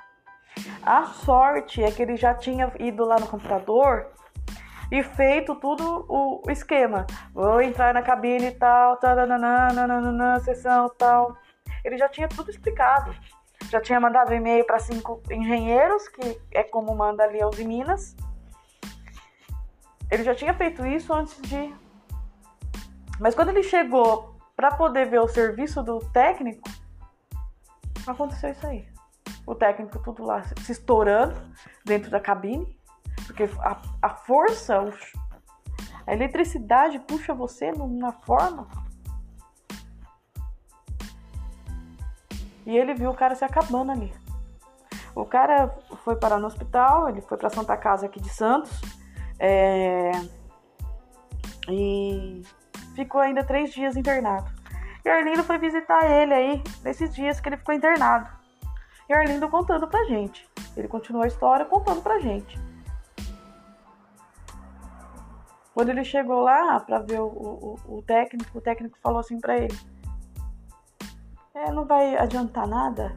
A 0.84 1.06
sorte 1.08 1.82
é 1.82 1.92
que 1.92 2.04
ele 2.04 2.16
já 2.16 2.36
tinha 2.36 2.72
ido 2.80 3.04
lá 3.04 3.20
no 3.20 3.28
computador 3.28 4.14
e 4.92 5.02
feito 5.02 5.56
tudo 5.56 6.06
o 6.10 6.52
esquema. 6.52 7.08
Vou 7.34 7.62
entrar 7.62 7.94
na 7.94 8.02
cabine 8.02 8.48
e 8.48 8.52
tal, 8.52 9.00
nananana, 9.02 10.40
sessão 10.42 10.90
tal. 10.98 11.38
Ele 11.84 11.98
já 11.98 12.10
tinha 12.10 12.28
tudo 12.28 12.52
explicado. 12.52 13.16
Já 13.70 13.80
tinha 13.80 14.00
mandado 14.02 14.34
e-mail 14.34 14.66
para 14.66 14.80
cinco 14.80 15.24
engenheiros, 15.32 16.10
que 16.10 16.42
é 16.52 16.62
como 16.62 16.94
manda 16.94 17.24
ali 17.24 17.42
aos 17.42 17.58
Minas. 17.58 18.18
Ele 20.10 20.24
já 20.24 20.36
tinha 20.36 20.54
feito 20.54 20.86
isso 20.86 21.14
antes 21.14 21.42
de. 21.42 21.74
Mas 23.18 23.34
quando 23.34 23.50
ele 23.50 23.64
chegou 23.64 24.36
para 24.58 24.76
poder 24.76 25.06
ver 25.06 25.20
o 25.20 25.28
serviço 25.28 25.82
do 25.82 26.00
técnico, 26.00 26.70
aconteceu 28.06 28.52
isso 28.52 28.68
aí. 28.68 28.86
O 29.48 29.56
técnico 29.56 30.00
tudo 30.00 30.26
lá 30.26 30.44
se 30.44 30.72
estourando 30.74 31.36
dentro 31.86 32.12
da 32.12 32.20
cabine 32.20 32.81
porque 33.26 33.44
a, 33.60 33.82
a 34.02 34.10
força, 34.10 34.80
a 36.06 36.14
eletricidade 36.14 37.00
puxa 37.00 37.34
você 37.34 37.72
numa 37.72 38.12
forma. 38.12 38.68
E 42.66 42.78
ele 42.78 42.94
viu 42.94 43.10
o 43.10 43.16
cara 43.16 43.36
se 43.36 43.44
acabando 43.44 43.92
ali. 43.92 44.14
O 45.16 45.26
cara 45.26 45.76
foi 46.04 46.16
parar 46.16 46.38
no 46.38 46.48
hospital, 46.48 47.10
ele 47.10 47.22
foi 47.22 47.38
para 47.38 47.50
Santa 47.50 47.76
Casa 47.76 48.06
aqui 48.06 48.22
de 48.22 48.30
Santos. 48.30 48.80
É... 49.40 50.12
E 51.70 52.42
ficou 52.96 53.20
ainda 53.20 53.44
três 53.44 53.72
dias 53.74 53.96
internado. 53.96 54.50
E 55.04 55.10
Arlindo 55.10 55.44
foi 55.44 55.58
visitar 55.58 56.10
ele 56.10 56.34
aí, 56.34 56.64
nesses 56.84 57.14
dias 57.14 57.40
que 57.40 57.50
ele 57.50 57.58
ficou 57.58 57.74
internado. 57.74 58.30
E 59.10 59.14
Arlindo 59.14 59.50
contando 59.50 59.88
pra 59.88 60.06
gente. 60.06 60.48
Ele 60.78 60.88
continuou 60.88 61.24
a 61.24 61.28
história 61.28 61.66
contando 61.66 62.02
pra 62.02 62.20
gente. 62.20 62.58
Quando 65.74 65.90
ele 65.90 66.04
chegou 66.04 66.42
lá 66.42 66.80
para 66.80 67.00
ver 67.00 67.22
o, 67.22 67.28
o, 67.28 67.98
o, 67.98 68.02
técnico, 68.02 68.58
o 68.58 68.62
técnico 68.62 68.98
falou 69.02 69.20
assim 69.20 69.40
para 69.40 69.58
ele: 69.58 69.78
É, 71.54 71.72
não 71.72 71.86
vai 71.86 72.18
adiantar 72.18 72.68
nada, 72.68 73.16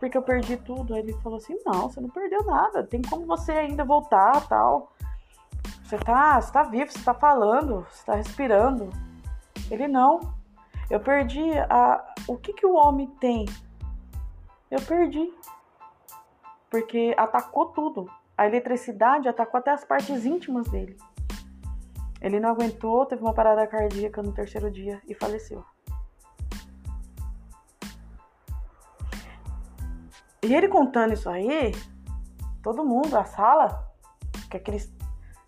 porque 0.00 0.18
eu 0.18 0.22
perdi 0.22 0.56
tudo. 0.56 0.94
Aí 0.94 1.00
ele 1.00 1.12
falou 1.22 1.38
assim: 1.38 1.56
Não, 1.64 1.88
você 1.88 2.00
não 2.00 2.10
perdeu 2.10 2.44
nada, 2.44 2.84
tem 2.84 3.00
como 3.02 3.24
você 3.24 3.52
ainda 3.52 3.84
voltar, 3.84 4.46
tal. 4.48 4.92
Você 5.84 5.96
tá, 5.98 6.40
você 6.40 6.52
tá 6.52 6.62
vivo, 6.64 6.90
você 6.90 7.04
tá 7.04 7.14
falando, 7.14 7.86
você 7.88 8.04
tá 8.04 8.14
respirando. 8.14 8.90
Ele 9.70 9.86
não. 9.86 10.20
Eu 10.90 10.98
perdi 10.98 11.52
a. 11.70 12.04
O 12.26 12.36
que 12.36 12.52
que 12.52 12.66
o 12.66 12.74
homem 12.74 13.06
tem? 13.20 13.46
Eu 14.70 14.80
perdi. 14.80 15.32
Porque 16.68 17.14
atacou 17.16 17.66
tudo. 17.66 18.10
A 18.36 18.46
eletricidade 18.46 19.28
atacou 19.28 19.58
até 19.58 19.70
as 19.70 19.84
partes 19.84 20.24
íntimas 20.24 20.66
dele. 20.68 20.96
Ele 22.22 22.38
não 22.38 22.50
aguentou, 22.50 23.04
teve 23.04 23.20
uma 23.20 23.34
parada 23.34 23.66
cardíaca 23.66 24.22
no 24.22 24.32
terceiro 24.32 24.70
dia 24.70 25.02
e 25.08 25.14
faleceu. 25.14 25.64
E 30.44 30.54
ele 30.54 30.68
contando 30.68 31.14
isso 31.14 31.28
aí, 31.28 31.72
todo 32.62 32.84
mundo, 32.84 33.16
a 33.16 33.24
sala, 33.24 33.92
que 34.48 34.56
aqueles, 34.56 34.94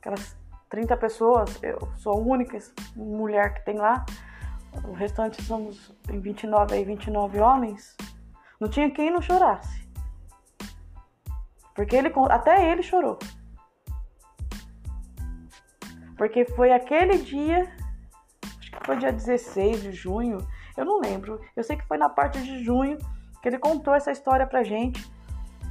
aquelas 0.00 0.36
30 0.68 0.96
pessoas, 0.96 1.62
eu 1.62 1.78
sou 1.96 2.12
a 2.12 2.16
única 2.16 2.58
mulher 2.96 3.54
que 3.54 3.64
tem 3.64 3.76
lá, 3.76 4.04
o 4.82 4.92
restante 4.92 5.40
somos 5.42 5.92
em 6.10 6.18
29 6.18 6.74
aí, 6.74 6.84
29 6.84 7.38
homens, 7.38 7.96
não 8.58 8.68
tinha 8.68 8.90
quem 8.90 9.12
não 9.12 9.22
chorasse. 9.22 9.88
Porque 11.72 11.94
ele, 11.94 12.12
até 12.30 12.70
ele 12.70 12.82
chorou. 12.82 13.18
Porque 16.16 16.44
foi 16.44 16.72
aquele 16.72 17.18
dia, 17.18 17.70
acho 18.58 18.70
que 18.70 18.86
foi 18.86 18.96
dia 18.96 19.12
16 19.12 19.82
de 19.82 19.92
junho, 19.92 20.38
eu 20.76 20.84
não 20.84 21.00
lembro. 21.00 21.40
Eu 21.56 21.62
sei 21.62 21.76
que 21.76 21.86
foi 21.86 21.98
na 21.98 22.08
parte 22.08 22.40
de 22.42 22.62
junho 22.64 22.98
que 23.42 23.48
ele 23.48 23.58
contou 23.58 23.94
essa 23.94 24.10
história 24.10 24.46
pra 24.46 24.62
gente. 24.62 25.04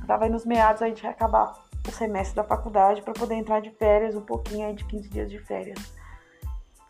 Tava 0.05 0.25
aí 0.25 0.29
nos 0.29 0.45
meados 0.45 0.81
aí 0.81 0.93
de 0.93 1.05
acabar 1.07 1.53
o 1.87 1.91
semestre 1.91 2.35
da 2.35 2.43
faculdade 2.43 3.01
para 3.01 3.13
poder 3.13 3.35
entrar 3.35 3.61
de 3.61 3.71
férias, 3.71 4.15
um 4.15 4.21
pouquinho 4.21 4.67
aí 4.67 4.73
de 4.73 4.85
15 4.85 5.09
dias 5.09 5.29
de 5.29 5.39
férias. 5.39 5.79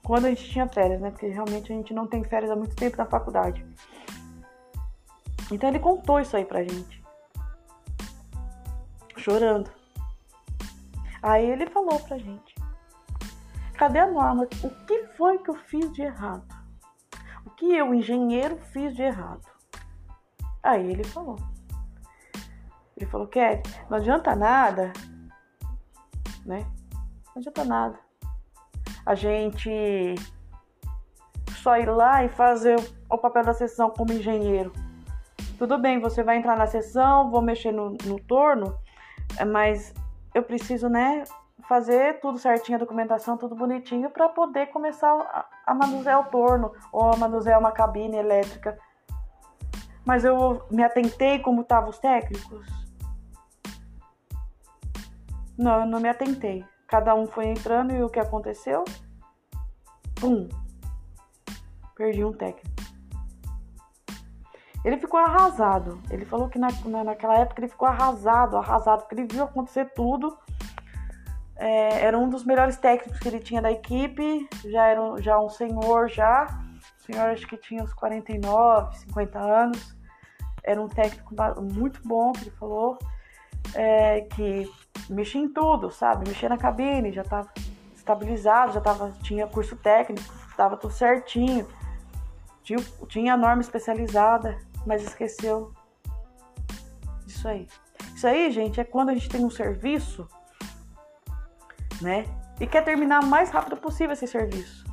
Quando 0.04 0.26
a 0.26 0.30
gente 0.30 0.50
tinha 0.50 0.68
férias, 0.68 1.00
né? 1.00 1.12
Porque 1.12 1.28
realmente 1.28 1.72
a 1.72 1.76
gente 1.76 1.94
não 1.94 2.08
tem 2.08 2.24
férias 2.24 2.52
há 2.52 2.56
muito 2.56 2.76
tempo 2.76 2.98
na 2.98 3.06
faculdade. 3.06 3.66
Então 5.52 5.70
ele 5.70 5.80
contou 5.80 6.20
isso 6.20 6.36
aí 6.36 6.44
pra 6.44 6.64
gente. 6.64 7.02
Chorando. 9.16 9.72
Aí 11.22 11.50
ele 11.50 11.68
falou 11.68 12.00
pra 12.02 12.18
gente 12.18 12.53
Cadê 13.78 14.00
a 14.00 14.08
norma? 14.08 14.48
O 14.64 14.70
que 14.86 15.08
foi 15.18 15.38
que 15.40 15.50
eu 15.50 15.56
fiz 15.56 15.92
de 15.94 16.02
errado? 16.02 16.46
O 17.46 17.50
que 17.52 17.76
eu, 17.76 17.94
engenheiro, 17.94 18.58
fiz 18.72 18.96
de 18.96 19.02
errado? 19.02 19.48
Aí 20.62 20.92
ele 20.92 21.04
falou. 21.04 21.38
Ele 22.96 23.10
falou, 23.10 23.28
Kelly, 23.28 23.62
não 23.90 23.98
adianta 23.98 24.36
nada, 24.36 24.94
né? 26.46 26.66
Não 27.36 27.38
adianta 27.38 27.66
nada. 27.66 28.00
A 29.06 29.16
gente 29.16 30.16
só 31.58 31.78
ir 31.78 31.90
lá 31.90 32.24
e 32.24 32.30
fazer 32.30 32.76
o 33.10 33.18
papel 33.18 33.44
da 33.44 33.54
sessão 33.54 33.90
como 33.90 34.14
engenheiro. 34.14 34.72
Tudo 35.58 35.78
bem, 35.78 36.00
você 36.00 36.24
vai 36.24 36.38
entrar 36.38 36.58
na 36.58 36.68
sessão, 36.68 37.30
vou 37.30 37.42
mexer 37.42 37.72
no, 37.72 37.92
no 38.06 38.20
torno, 38.20 38.78
mas 39.52 39.94
eu 40.34 40.44
preciso, 40.44 40.90
né, 40.90 41.24
fazer 41.68 42.20
tudo 42.20 42.38
certinho, 42.38 42.78
a 42.78 42.80
documentação, 42.80 43.38
tudo 43.38 43.56
bonitinho, 43.56 44.10
para 44.10 44.30
poder 44.30 44.68
começar 44.68 45.12
a, 45.66 45.74
manusear 45.74 46.20
o 46.20 46.30
torno 46.30 46.74
ou 46.92 47.14
a 47.14 47.18
manusear 47.18 47.60
uma 47.60 47.72
cabine 47.72 48.18
elétrica. 48.18 48.78
Mas 50.06 50.26
eu 50.26 50.66
me 50.70 50.84
atentei 50.84 51.40
como 51.40 51.62
estavam 51.62 51.90
os 51.90 52.00
técnicos? 52.00 52.68
Não, 55.58 55.82
eu 55.82 55.86
não 55.86 56.00
me 56.00 56.10
atentei. 56.10 56.66
Cada 56.88 57.16
um 57.16 57.28
foi 57.28 57.48
entrando 57.48 57.94
e 57.94 58.04
o 58.04 58.10
que 58.10 58.20
aconteceu? 58.20 58.84
Pum! 60.20 60.50
Perdi 61.96 62.26
um 62.26 62.34
técnico. 62.34 62.74
Ele 64.84 64.98
ficou 64.98 65.20
arrasado. 65.20 66.02
Ele 66.10 66.26
falou 66.26 66.50
que 66.50 66.60
na, 66.60 66.68
na, 66.86 67.04
naquela 67.04 67.38
época 67.38 67.62
ele 67.62 67.70
ficou 67.70 67.88
arrasado, 67.88 68.58
arrasado, 68.58 69.04
porque 69.04 69.16
ele 69.16 69.28
viu 69.32 69.44
acontecer 69.44 69.94
tudo. 69.94 70.38
É, 71.56 72.06
era 72.06 72.18
um 72.18 72.30
dos 72.30 72.44
melhores 72.44 72.78
técnicos 72.78 73.20
que 73.20 73.28
ele 73.28 73.40
tinha 73.40 73.62
da 73.62 73.72
equipe. 73.72 74.48
Já 74.66 74.88
era 74.88 75.22
já 75.22 75.40
um 75.40 75.50
senhor 75.50 76.10
já. 76.10 76.48
O 77.00 77.04
senhor 77.04 77.30
acho 77.30 77.48
que 77.48 77.58
tinha 77.58 77.84
uns 77.84 77.94
49, 77.94 78.98
50 78.98 79.40
anos. 79.40 79.96
Era 80.64 80.82
um 80.82 80.88
técnico 80.88 81.36
muito 81.62 82.02
bom, 82.06 82.32
que 82.32 82.44
ele 82.44 82.52
falou. 82.52 82.98
É, 83.74 84.22
que 84.22 84.70
mexia 85.10 85.42
em 85.42 85.50
tudo, 85.50 85.92
sabe? 85.92 86.28
Mexia 86.28 86.50
na 86.50 86.58
cabine, 86.58 87.12
já 87.12 87.22
estava 87.22 87.50
estabilizado, 87.96 88.74
já 88.74 88.82
tava, 88.82 89.12
tinha 89.24 89.48
curso 89.48 89.76
técnico, 89.76 90.34
estava 90.50 90.78
tudo 90.78 90.94
certinho. 90.94 91.68
Tinha, 92.64 92.80
tinha 93.08 93.38
norma 93.38 93.62
especializada, 93.62 94.58
mas 94.86 95.04
esqueceu 95.04 95.74
disso 97.26 97.48
aí. 97.48 97.68
Isso 98.16 98.28
aí, 98.28 98.52
gente, 98.52 98.80
é 98.80 98.84
quando 98.84 99.10
a 99.10 99.14
gente 99.14 99.30
tem 99.30 99.44
um 99.44 99.50
serviço, 99.50 100.28
né? 102.04 102.26
E 102.60 102.68
quer 102.68 102.84
terminar 102.84 103.24
o 103.24 103.26
mais 103.26 103.50
rápido 103.50 103.78
possível 103.78 104.14
esse 104.14 104.28
serviço. 104.28 104.84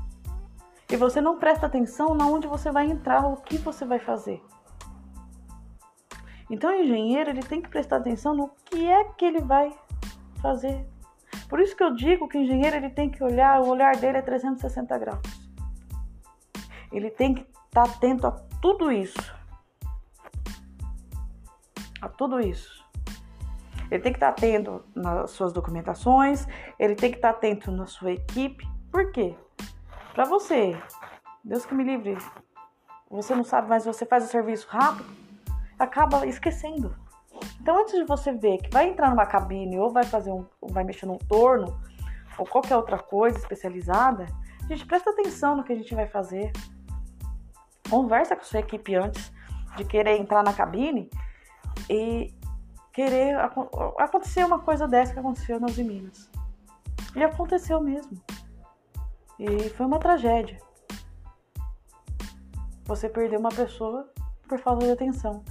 E 0.88 0.96
você 0.96 1.20
não 1.20 1.38
presta 1.38 1.66
atenção 1.66 2.14
na 2.14 2.26
onde 2.26 2.46
você 2.46 2.70
vai 2.70 2.86
entrar, 2.86 3.26
o 3.26 3.36
que 3.36 3.58
você 3.58 3.84
vai 3.84 3.98
fazer. 3.98 4.42
Então, 6.48 6.70
o 6.70 6.82
engenheiro 6.82 7.30
ele 7.30 7.42
tem 7.42 7.60
que 7.60 7.68
prestar 7.68 7.98
atenção 7.98 8.34
no 8.34 8.48
que 8.64 8.88
é 8.88 9.04
que 9.04 9.24
ele 9.24 9.40
vai 9.40 9.72
fazer. 10.40 10.84
Por 11.48 11.60
isso 11.60 11.76
que 11.76 11.82
eu 11.82 11.94
digo 11.94 12.28
que 12.28 12.38
o 12.38 12.40
engenheiro 12.40 12.76
ele 12.76 12.90
tem 12.90 13.08
que 13.08 13.22
olhar, 13.22 13.60
o 13.60 13.68
olhar 13.68 13.96
dele 13.96 14.18
é 14.18 14.22
360 14.22 14.98
graus. 14.98 15.50
Ele 16.90 17.10
tem 17.10 17.34
que 17.34 17.42
estar 17.42 17.84
tá 17.84 17.90
atento 17.90 18.26
a 18.26 18.32
tudo 18.60 18.90
isso. 18.90 19.34
A 22.00 22.08
tudo 22.08 22.40
isso. 22.40 22.79
Ele 23.90 24.02
tem 24.02 24.12
que 24.12 24.18
estar 24.18 24.32
tá 24.32 24.32
atento 24.32 24.84
nas 24.94 25.30
suas 25.32 25.52
documentações, 25.52 26.46
ele 26.78 26.94
tem 26.94 27.10
que 27.10 27.16
estar 27.16 27.32
tá 27.32 27.38
atento 27.38 27.70
na 27.72 27.86
sua 27.86 28.12
equipe. 28.12 28.66
Por 28.90 29.10
quê? 29.12 29.34
Para 30.14 30.24
você, 30.24 30.76
Deus 31.44 31.64
que 31.64 31.74
me 31.74 31.84
livre, 31.84 32.16
você 33.10 33.34
não 33.34 33.44
sabe, 33.44 33.68
mas 33.68 33.84
você 33.84 34.06
faz 34.06 34.24
o 34.24 34.28
serviço 34.28 34.68
rápido, 34.68 35.08
acaba 35.78 36.26
esquecendo. 36.26 36.94
Então, 37.60 37.78
antes 37.78 37.94
de 37.94 38.04
você 38.04 38.32
ver 38.32 38.58
que 38.58 38.70
vai 38.70 38.88
entrar 38.88 39.10
numa 39.10 39.26
cabine 39.26 39.78
ou 39.78 39.90
vai 39.90 40.04
fazer 40.04 40.30
um, 40.30 40.46
vai 40.62 40.84
mexer 40.84 41.06
num 41.06 41.18
torno 41.18 41.80
ou 42.38 42.46
qualquer 42.46 42.76
outra 42.76 42.98
coisa 42.98 43.38
especializada, 43.38 44.26
a 44.62 44.66
gente 44.66 44.86
presta 44.86 45.10
atenção 45.10 45.56
no 45.56 45.64
que 45.64 45.72
a 45.72 45.76
gente 45.76 45.94
vai 45.94 46.06
fazer. 46.06 46.52
Conversa 47.88 48.36
com 48.36 48.44
sua 48.44 48.60
equipe 48.60 48.94
antes 48.94 49.32
de 49.76 49.84
querer 49.84 50.18
entrar 50.18 50.42
na 50.42 50.52
cabine 50.52 51.10
e 51.88 52.32
querer 52.92 53.36
acontecer 53.98 54.44
uma 54.44 54.58
coisa 54.58 54.86
dessa 54.86 55.12
que 55.12 55.18
aconteceu 55.18 55.60
nas 55.60 55.76
Minas. 55.76 56.30
E 57.14 57.22
aconteceu 57.22 57.80
mesmo. 57.80 58.20
E 59.38 59.68
foi 59.70 59.86
uma 59.86 59.98
tragédia. 59.98 60.60
Você 62.84 63.08
perdeu 63.08 63.38
uma 63.38 63.50
pessoa 63.50 64.10
por 64.48 64.58
falta 64.58 64.84
de 64.84 64.92
atenção 64.92 65.44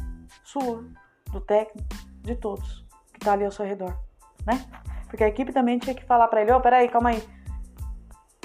sua, 0.43 0.84
do 1.32 1.39
técnico, 1.41 1.88
de 2.21 2.36
todos 2.36 2.86
que 3.13 3.19
tá 3.19 3.34
ali 3.34 3.45
ao 3.45 3.52
seu 3.52 3.65
redor, 3.65 3.97
né? 4.45 4.65
Porque 5.08 5.23
a 5.23 5.28
equipe 5.28 5.52
também 5.52 5.80
tinha 5.80 5.95
que 5.95 6.06
falar 6.06 6.28
para 6.28 6.41
ele, 6.41 6.52
ô, 6.52 6.58
oh, 6.58 6.62
peraí, 6.62 6.88
calma 6.88 7.10
aí. 7.10 7.23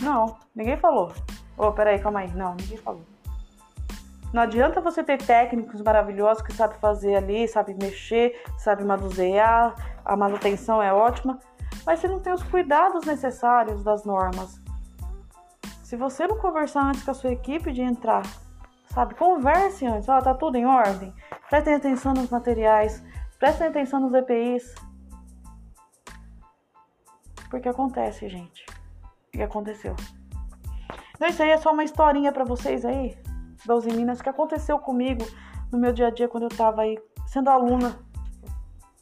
Não, 0.00 0.38
ninguém 0.54 0.76
falou. 0.76 1.12
Ô, 1.57 1.66
oh, 1.66 1.72
peraí, 1.72 1.98
calma 1.98 2.20
aí. 2.20 2.33
Não, 2.33 2.54
ninguém 2.54 2.78
falou. 2.78 3.04
Não 4.35 4.42
adianta 4.42 4.83
você 4.83 5.03
ter 5.03 5.16
técnicos 5.16 5.81
maravilhosos 5.81 6.42
que 6.42 6.53
sabem 6.53 6.79
fazer 6.79 7.14
ali, 7.14 7.49
sabe 7.49 7.75
mexer, 7.75 8.38
sabe 8.59 8.85
manusear, 8.85 9.75
a 10.05 10.14
manutenção 10.14 10.83
é 10.83 10.92
ótima, 10.92 11.38
mas 11.87 12.01
você 12.01 12.09
não 12.09 12.20
tem 12.20 12.35
os 12.35 12.42
cuidados 12.42 13.07
necessários 13.07 13.83
das 13.83 14.05
normas. 14.05 14.61
Se 15.83 15.97
você 15.97 16.27
não 16.27 16.37
conversar 16.37 16.83
antes 16.83 17.03
com 17.03 17.12
a 17.12 17.14
sua 17.14 17.33
equipe 17.33 17.73
de 17.73 17.81
entrar 17.81 18.23
sabe? 18.94 19.14
Converse 19.16 19.85
antes, 19.85 20.09
ó, 20.09 20.20
tá 20.20 20.33
tudo 20.33 20.57
em 20.57 20.64
ordem. 20.64 21.12
Prestem 21.51 21.75
atenção 21.75 22.14
nos 22.14 22.31
materiais, 22.31 23.05
prestem 23.38 23.66
atenção 23.66 24.01
nos 24.01 24.14
EPIs. 24.14 24.75
Porque 27.51 27.68
acontece, 27.68 28.29
gente. 28.29 28.64
E 29.35 29.42
aconteceu. 29.42 29.97
Então 31.14 31.29
isso 31.29 31.42
aí 31.42 31.51
é 31.51 31.59
só 31.59 31.73
uma 31.73 31.85
historinha 31.85 32.33
para 32.33 32.44
vocês 32.44 32.85
aí, 32.85 33.18
das 33.66 33.85
Minas, 33.87 34.20
que 34.20 34.29
aconteceu 34.29 34.79
comigo 34.79 35.24
no 35.72 35.79
meu 35.79 35.92
dia 35.92 36.09
a 36.09 36.11
dia 36.11 36.29
quando 36.29 36.44
eu 36.44 36.48
tava 36.57 36.83
aí 36.83 36.98
sendo 37.27 37.48
aluna 37.48 37.98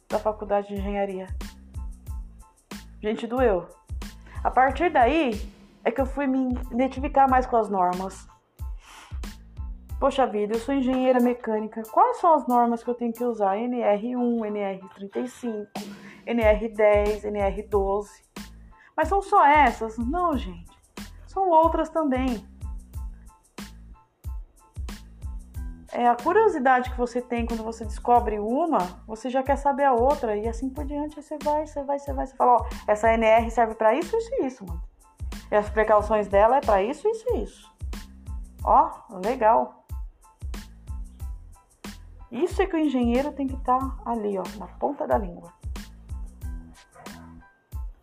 da 0.09 0.19
faculdade 0.19 0.67
de 0.67 0.75
engenharia. 0.75 1.27
Gente, 3.01 3.27
doeu. 3.27 3.67
A 4.43 4.51
partir 4.51 4.89
daí 4.89 5.31
é 5.83 5.91
que 5.91 5.99
eu 5.99 6.05
fui 6.05 6.27
me 6.27 6.53
identificar 6.71 7.27
mais 7.27 7.45
com 7.45 7.57
as 7.57 7.69
normas. 7.69 8.27
Poxa 9.99 10.27
vida, 10.27 10.55
eu 10.55 10.59
sou 10.59 10.73
engenheira 10.75 11.19
mecânica. 11.19 11.81
Quais 11.91 12.17
são 12.17 12.33
as 12.33 12.47
normas 12.47 12.83
que 12.83 12.89
eu 12.89 12.93
tenho 12.93 13.13
que 13.13 13.23
usar? 13.23 13.55
NR1, 13.55 14.17
NR35, 14.41 15.67
NR10, 16.27 17.23
NR12. 17.23 18.07
Mas 18.95 19.07
são 19.07 19.21
só 19.21 19.45
essas? 19.45 19.97
Não, 19.97 20.37
gente. 20.37 20.71
São 21.25 21.49
outras 21.49 21.89
também. 21.89 22.45
É 25.95 26.07
a 26.07 26.15
curiosidade 26.15 26.89
que 26.89 26.97
você 26.97 27.21
tem 27.21 27.45
quando 27.45 27.63
você 27.63 27.85
descobre 27.85 28.39
uma, 28.39 28.79
você 29.05 29.29
já 29.29 29.43
quer 29.43 29.57
saber 29.57 29.83
a 29.83 29.93
outra 29.93 30.35
e 30.35 30.47
assim 30.47 30.67
por 30.67 30.83
diante 30.85 31.21
você 31.21 31.37
vai, 31.37 31.67
você 31.67 31.83
vai, 31.83 31.99
você 31.99 32.11
vai, 32.11 32.25
você 32.25 32.35
fala, 32.35 32.53
ó, 32.53 32.65
essa 32.87 33.13
NR 33.13 33.51
serve 33.51 33.75
para 33.75 33.93
isso, 33.93 34.17
isso 34.17 34.29
e 34.33 34.47
isso, 34.47 34.65
mano. 34.65 34.81
E 35.51 35.55
as 35.55 35.69
precauções 35.69 36.27
dela 36.27 36.57
é 36.57 36.61
para 36.61 36.81
isso, 36.81 37.07
isso 37.07 37.23
e 37.35 37.43
isso. 37.43 37.71
Ó, 38.63 38.91
legal. 39.23 39.85
Isso 42.31 42.59
é 42.59 42.65
que 42.65 42.75
o 42.75 42.79
engenheiro 42.79 43.31
tem 43.31 43.45
que 43.45 43.53
estar 43.53 43.77
tá 43.77 43.95
ali, 44.03 44.35
ó, 44.39 44.43
na 44.57 44.65
ponta 44.65 45.05
da 45.05 45.15
língua. 45.15 45.53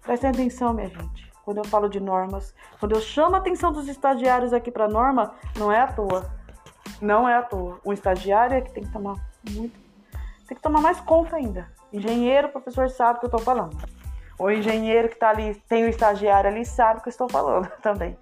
Prestem 0.03 0.31
atenção, 0.31 0.73
minha 0.73 0.89
gente. 0.89 1.29
Quando 1.45 1.59
eu 1.59 1.65
falo 1.65 1.89
de 1.89 1.99
normas, 1.99 2.55
quando 2.79 2.93
eu 2.93 3.01
chamo 3.01 3.35
a 3.35 3.39
atenção 3.39 3.73
dos 3.73 3.89
estagiários 3.89 4.53
aqui 4.53 4.71
para 4.71 4.87
norma, 4.87 5.35
não 5.59 5.73
é 5.73 5.81
à 5.81 5.89
toa. 5.89 6.31
Não 7.01 7.29
é 7.29 7.37
à 7.37 7.43
toa. 7.43 7.81
O 7.85 7.93
estagiário 7.93 8.57
é 8.57 8.61
que 8.61 8.73
tem 8.73 8.85
que 8.85 8.93
tomar 8.93 9.17
muito, 9.49 9.79
tem 10.47 10.57
que 10.57 10.63
tomar 10.63 10.81
mais 10.81 11.01
conta 11.01 11.37
ainda. 11.37 11.69
Engenheiro, 11.93 12.49
professor 12.49 12.89
sabe 12.91 13.17
o 13.17 13.21
que 13.21 13.27
eu 13.27 13.29
estou 13.29 13.41
falando. 13.41 13.77
O 14.39 14.51
engenheiro 14.51 15.09
que 15.09 15.15
está 15.15 15.31
ali, 15.31 15.55
tem 15.69 15.85
o 15.85 15.89
estagiário 15.89 16.51
ali, 16.51 16.65
sabe 16.65 17.01
o 17.01 17.03
que 17.03 17.09
eu 17.09 17.13
estou 17.13 17.29
falando 17.29 17.69
também. 17.83 18.17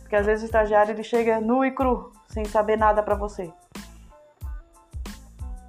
Porque 0.00 0.16
às 0.16 0.26
vezes 0.26 0.42
o 0.42 0.46
estagiário 0.46 0.92
ele 0.92 1.02
chega 1.02 1.40
nu 1.40 1.64
e 1.64 1.70
cru, 1.70 2.12
sem 2.28 2.44
saber 2.44 2.76
nada 2.76 3.02
para 3.02 3.14
você. 3.14 3.52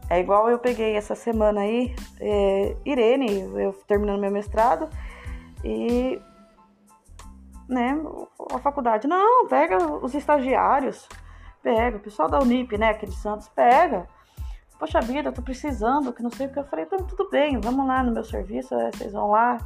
É 0.09 0.19
igual 0.19 0.49
eu 0.49 0.59
peguei 0.59 0.95
essa 0.95 1.15
semana 1.15 1.61
aí, 1.61 1.95
é, 2.19 2.75
Irene, 2.85 3.41
eu 3.55 3.73
terminando 3.87 4.19
meu 4.19 4.31
mestrado, 4.31 4.87
e 5.63 6.21
né, 7.67 7.97
a 8.53 8.59
faculdade, 8.59 9.07
não, 9.07 9.47
pega 9.47 9.77
os 9.77 10.13
estagiários, 10.13 11.07
pega, 11.65 11.97
o 11.97 11.99
pessoal 11.99 12.29
da 12.29 12.37
Unip, 12.37 12.77
né, 12.77 12.91
aqui 12.91 13.07
de 13.07 13.15
Santos, 13.15 13.49
pega. 13.49 14.07
Poxa 14.77 15.01
vida, 15.01 15.29
eu 15.29 15.33
tô 15.33 15.41
precisando, 15.41 16.13
que 16.13 16.21
não 16.21 16.29
sei 16.29 16.45
o 16.45 16.53
que. 16.53 16.59
Eu 16.59 16.65
falei, 16.65 16.85
então, 16.85 16.99
tudo 16.99 17.27
bem, 17.31 17.59
vamos 17.59 17.87
lá 17.87 18.03
no 18.03 18.11
meu 18.11 18.23
serviço, 18.23 18.75
é, 18.75 18.91
vocês 18.91 19.13
vão 19.13 19.31
lá. 19.31 19.57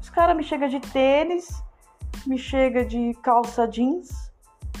Os 0.00 0.08
caras 0.08 0.36
me 0.36 0.44
chegam 0.44 0.68
de 0.68 0.78
tênis, 0.78 1.60
me 2.24 2.38
chega 2.38 2.84
de 2.84 3.12
calça 3.22 3.66
jeans, 3.66 4.32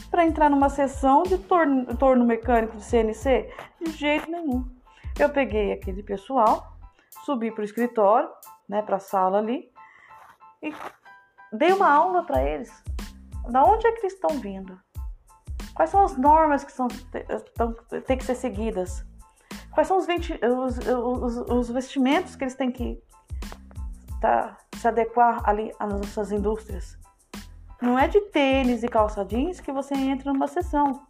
para 0.08 0.24
entrar 0.24 0.48
numa 0.48 0.68
sessão 0.68 1.24
de 1.24 1.36
torno, 1.36 1.96
torno 1.96 2.24
mecânico 2.24 2.76
de 2.76 2.84
CNC? 2.84 3.52
De 3.84 3.90
jeito 3.90 4.30
nenhum. 4.30 4.64
Eu 5.18 5.28
peguei 5.30 5.72
aquele 5.72 6.04
pessoal, 6.04 6.76
subi 7.24 7.50
para 7.50 7.62
o 7.62 7.64
escritório, 7.64 8.28
né, 8.68 8.82
para 8.82 8.96
a 8.96 9.00
sala 9.00 9.38
ali, 9.38 9.68
e 10.62 10.72
dei 11.52 11.72
uma 11.72 11.90
aula 11.90 12.22
para 12.22 12.40
eles. 12.44 12.70
Da 13.50 13.64
onde 13.64 13.84
é 13.88 13.92
que 13.92 14.00
eles 14.00 14.12
estão 14.12 14.38
vindo? 14.38 14.78
Quais 15.74 15.90
são 15.90 16.04
as 16.04 16.16
normas 16.16 16.62
que 16.62 16.72
são, 16.72 16.86
têm 18.06 18.16
que 18.16 18.24
ser 18.24 18.36
seguidas? 18.36 19.04
Quais 19.72 19.88
são 19.88 19.98
os, 19.98 20.06
os, 20.06 20.78
os, 20.86 21.36
os 21.50 21.70
vestimentos 21.70 22.36
que 22.36 22.44
eles 22.44 22.54
têm 22.54 22.70
que 22.70 23.02
tá, 24.20 24.56
se 24.76 24.86
adequar 24.86 25.42
ali 25.48 25.72
às 25.80 25.92
nossas 25.92 26.30
indústrias? 26.30 26.96
Não 27.82 27.98
é 27.98 28.06
de 28.06 28.20
tênis 28.20 28.84
e 28.84 28.88
calça 28.88 29.24
jeans 29.24 29.60
que 29.60 29.72
você 29.72 29.94
entra 29.94 30.32
numa 30.32 30.46
sessão. 30.46 31.02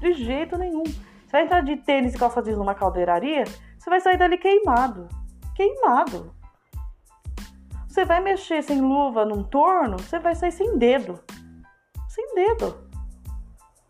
De 0.00 0.12
jeito 0.12 0.58
nenhum. 0.58 0.84
Você 0.84 1.32
vai 1.32 1.42
entrar 1.44 1.62
de 1.62 1.76
tênis 1.76 2.14
e 2.14 2.18
calça 2.18 2.42
jeans 2.42 2.58
numa 2.58 2.74
caldeiraria, 2.74 3.44
você 3.78 3.88
vai 3.88 4.00
sair 4.00 4.18
dali 4.18 4.36
queimado. 4.36 5.08
Queimado. 5.54 6.34
Você 7.88 8.04
vai 8.04 8.20
mexer 8.20 8.62
sem 8.62 8.80
luva 8.80 9.24
num 9.24 9.42
torno, 9.42 9.98
você 9.98 10.18
vai 10.18 10.34
sair 10.34 10.52
sem 10.52 10.76
dedo. 10.76 11.20
Sem 12.08 12.34
dedo. 12.34 12.83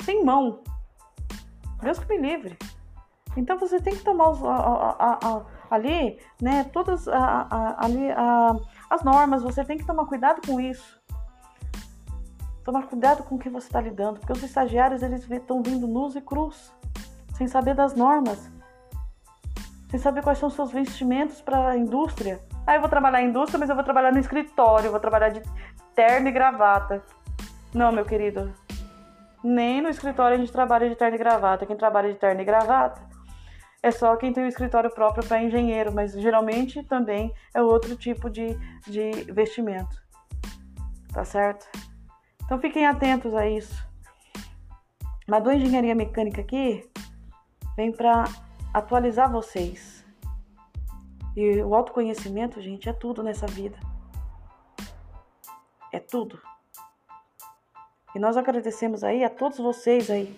Sem 0.04 0.24
mão. 0.24 0.62
Deus 1.80 1.98
que 1.98 2.08
me 2.08 2.18
livre. 2.18 2.56
Então 3.36 3.58
você 3.58 3.80
tem 3.80 3.96
que 3.96 4.04
tomar 4.04 4.30
os, 4.30 4.42
a, 4.42 4.54
a, 4.54 5.18
a, 5.22 5.42
ali, 5.70 6.18
né, 6.40 6.64
todas 6.64 7.08
ali, 7.08 8.10
as 8.88 9.02
normas, 9.02 9.42
você 9.42 9.64
tem 9.64 9.76
que 9.76 9.86
tomar 9.86 10.06
cuidado 10.06 10.40
com 10.46 10.60
isso. 10.60 11.02
Tomar 12.64 12.86
cuidado 12.86 13.24
com 13.24 13.34
o 13.34 13.38
que 13.38 13.50
você 13.50 13.66
está 13.66 13.80
lidando, 13.80 14.20
porque 14.20 14.32
os 14.32 14.42
estagiários 14.42 15.02
eles 15.02 15.28
estão 15.28 15.62
vindo 15.62 15.86
nus 15.86 16.14
e 16.16 16.20
cruz, 16.20 16.72
sem 17.34 17.46
saber 17.46 17.74
das 17.74 17.94
normas, 17.94 18.50
sem 19.90 19.98
saber 19.98 20.22
quais 20.22 20.38
são 20.38 20.48
os 20.48 20.54
seus 20.54 20.70
vestimentos 20.70 21.40
para 21.42 21.70
a 21.70 21.76
indústria. 21.76 22.40
Ah, 22.66 22.76
eu 22.76 22.80
vou 22.80 22.88
trabalhar 22.88 23.22
em 23.22 23.28
indústria, 23.28 23.58
mas 23.58 23.68
eu 23.68 23.74
vou 23.74 23.84
trabalhar 23.84 24.12
no 24.12 24.18
escritório, 24.18 24.90
vou 24.90 25.00
trabalhar 25.00 25.28
de 25.28 25.42
terno 25.94 26.28
e 26.28 26.32
gravata. 26.32 27.02
Não, 27.74 27.92
meu 27.92 28.04
querido. 28.04 28.54
Nem 29.44 29.82
no 29.82 29.90
escritório 29.90 30.36
a 30.36 30.40
gente 30.40 30.50
trabalha 30.50 30.88
de 30.88 30.96
terno 30.96 31.16
e 31.16 31.18
gravata. 31.18 31.66
Quem 31.66 31.76
trabalha 31.76 32.10
de 32.10 32.18
terno 32.18 32.40
e 32.40 32.44
gravata 32.44 33.06
é 33.82 33.90
só 33.90 34.16
quem 34.16 34.32
tem 34.32 34.44
o 34.44 34.48
escritório 34.48 34.90
próprio 34.90 35.26
para 35.28 35.42
engenheiro, 35.42 35.92
mas 35.92 36.12
geralmente 36.14 36.82
também 36.84 37.30
é 37.52 37.60
outro 37.60 37.94
tipo 37.94 38.30
de, 38.30 38.56
de 38.86 39.10
vestimento. 39.30 40.02
Tá 41.12 41.22
certo? 41.24 41.68
Então 42.42 42.58
fiquem 42.58 42.86
atentos 42.86 43.34
a 43.34 43.46
isso. 43.46 43.86
Mas 45.28 45.42
do 45.42 45.52
Engenharia 45.52 45.94
Mecânica 45.94 46.40
aqui 46.40 46.90
vem 47.76 47.92
para 47.92 48.24
atualizar 48.72 49.30
vocês 49.30 50.04
e 51.36 51.60
o 51.62 51.74
autoconhecimento, 51.74 52.62
gente, 52.62 52.88
é 52.88 52.92
tudo 52.92 53.22
nessa 53.22 53.46
vida. 53.46 53.78
É 55.92 55.98
tudo. 55.98 56.40
E 58.14 58.18
nós 58.18 58.36
agradecemos 58.36 59.02
aí 59.02 59.24
a 59.24 59.30
todos 59.30 59.58
vocês 59.58 60.10
aí, 60.10 60.36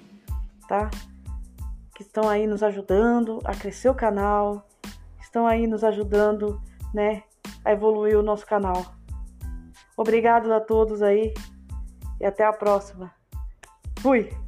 tá? 0.66 0.90
Que 1.94 2.02
estão 2.02 2.28
aí 2.28 2.46
nos 2.46 2.62
ajudando 2.62 3.40
a 3.44 3.54
crescer 3.54 3.88
o 3.88 3.94
canal, 3.94 4.66
estão 5.20 5.46
aí 5.46 5.66
nos 5.66 5.84
ajudando, 5.84 6.60
né, 6.94 7.22
a 7.64 7.72
evoluir 7.72 8.18
o 8.18 8.22
nosso 8.22 8.46
canal. 8.46 8.94
Obrigado 9.96 10.52
a 10.52 10.60
todos 10.60 11.02
aí 11.02 11.34
e 12.20 12.24
até 12.24 12.44
a 12.44 12.52
próxima. 12.52 13.12
Fui! 14.00 14.45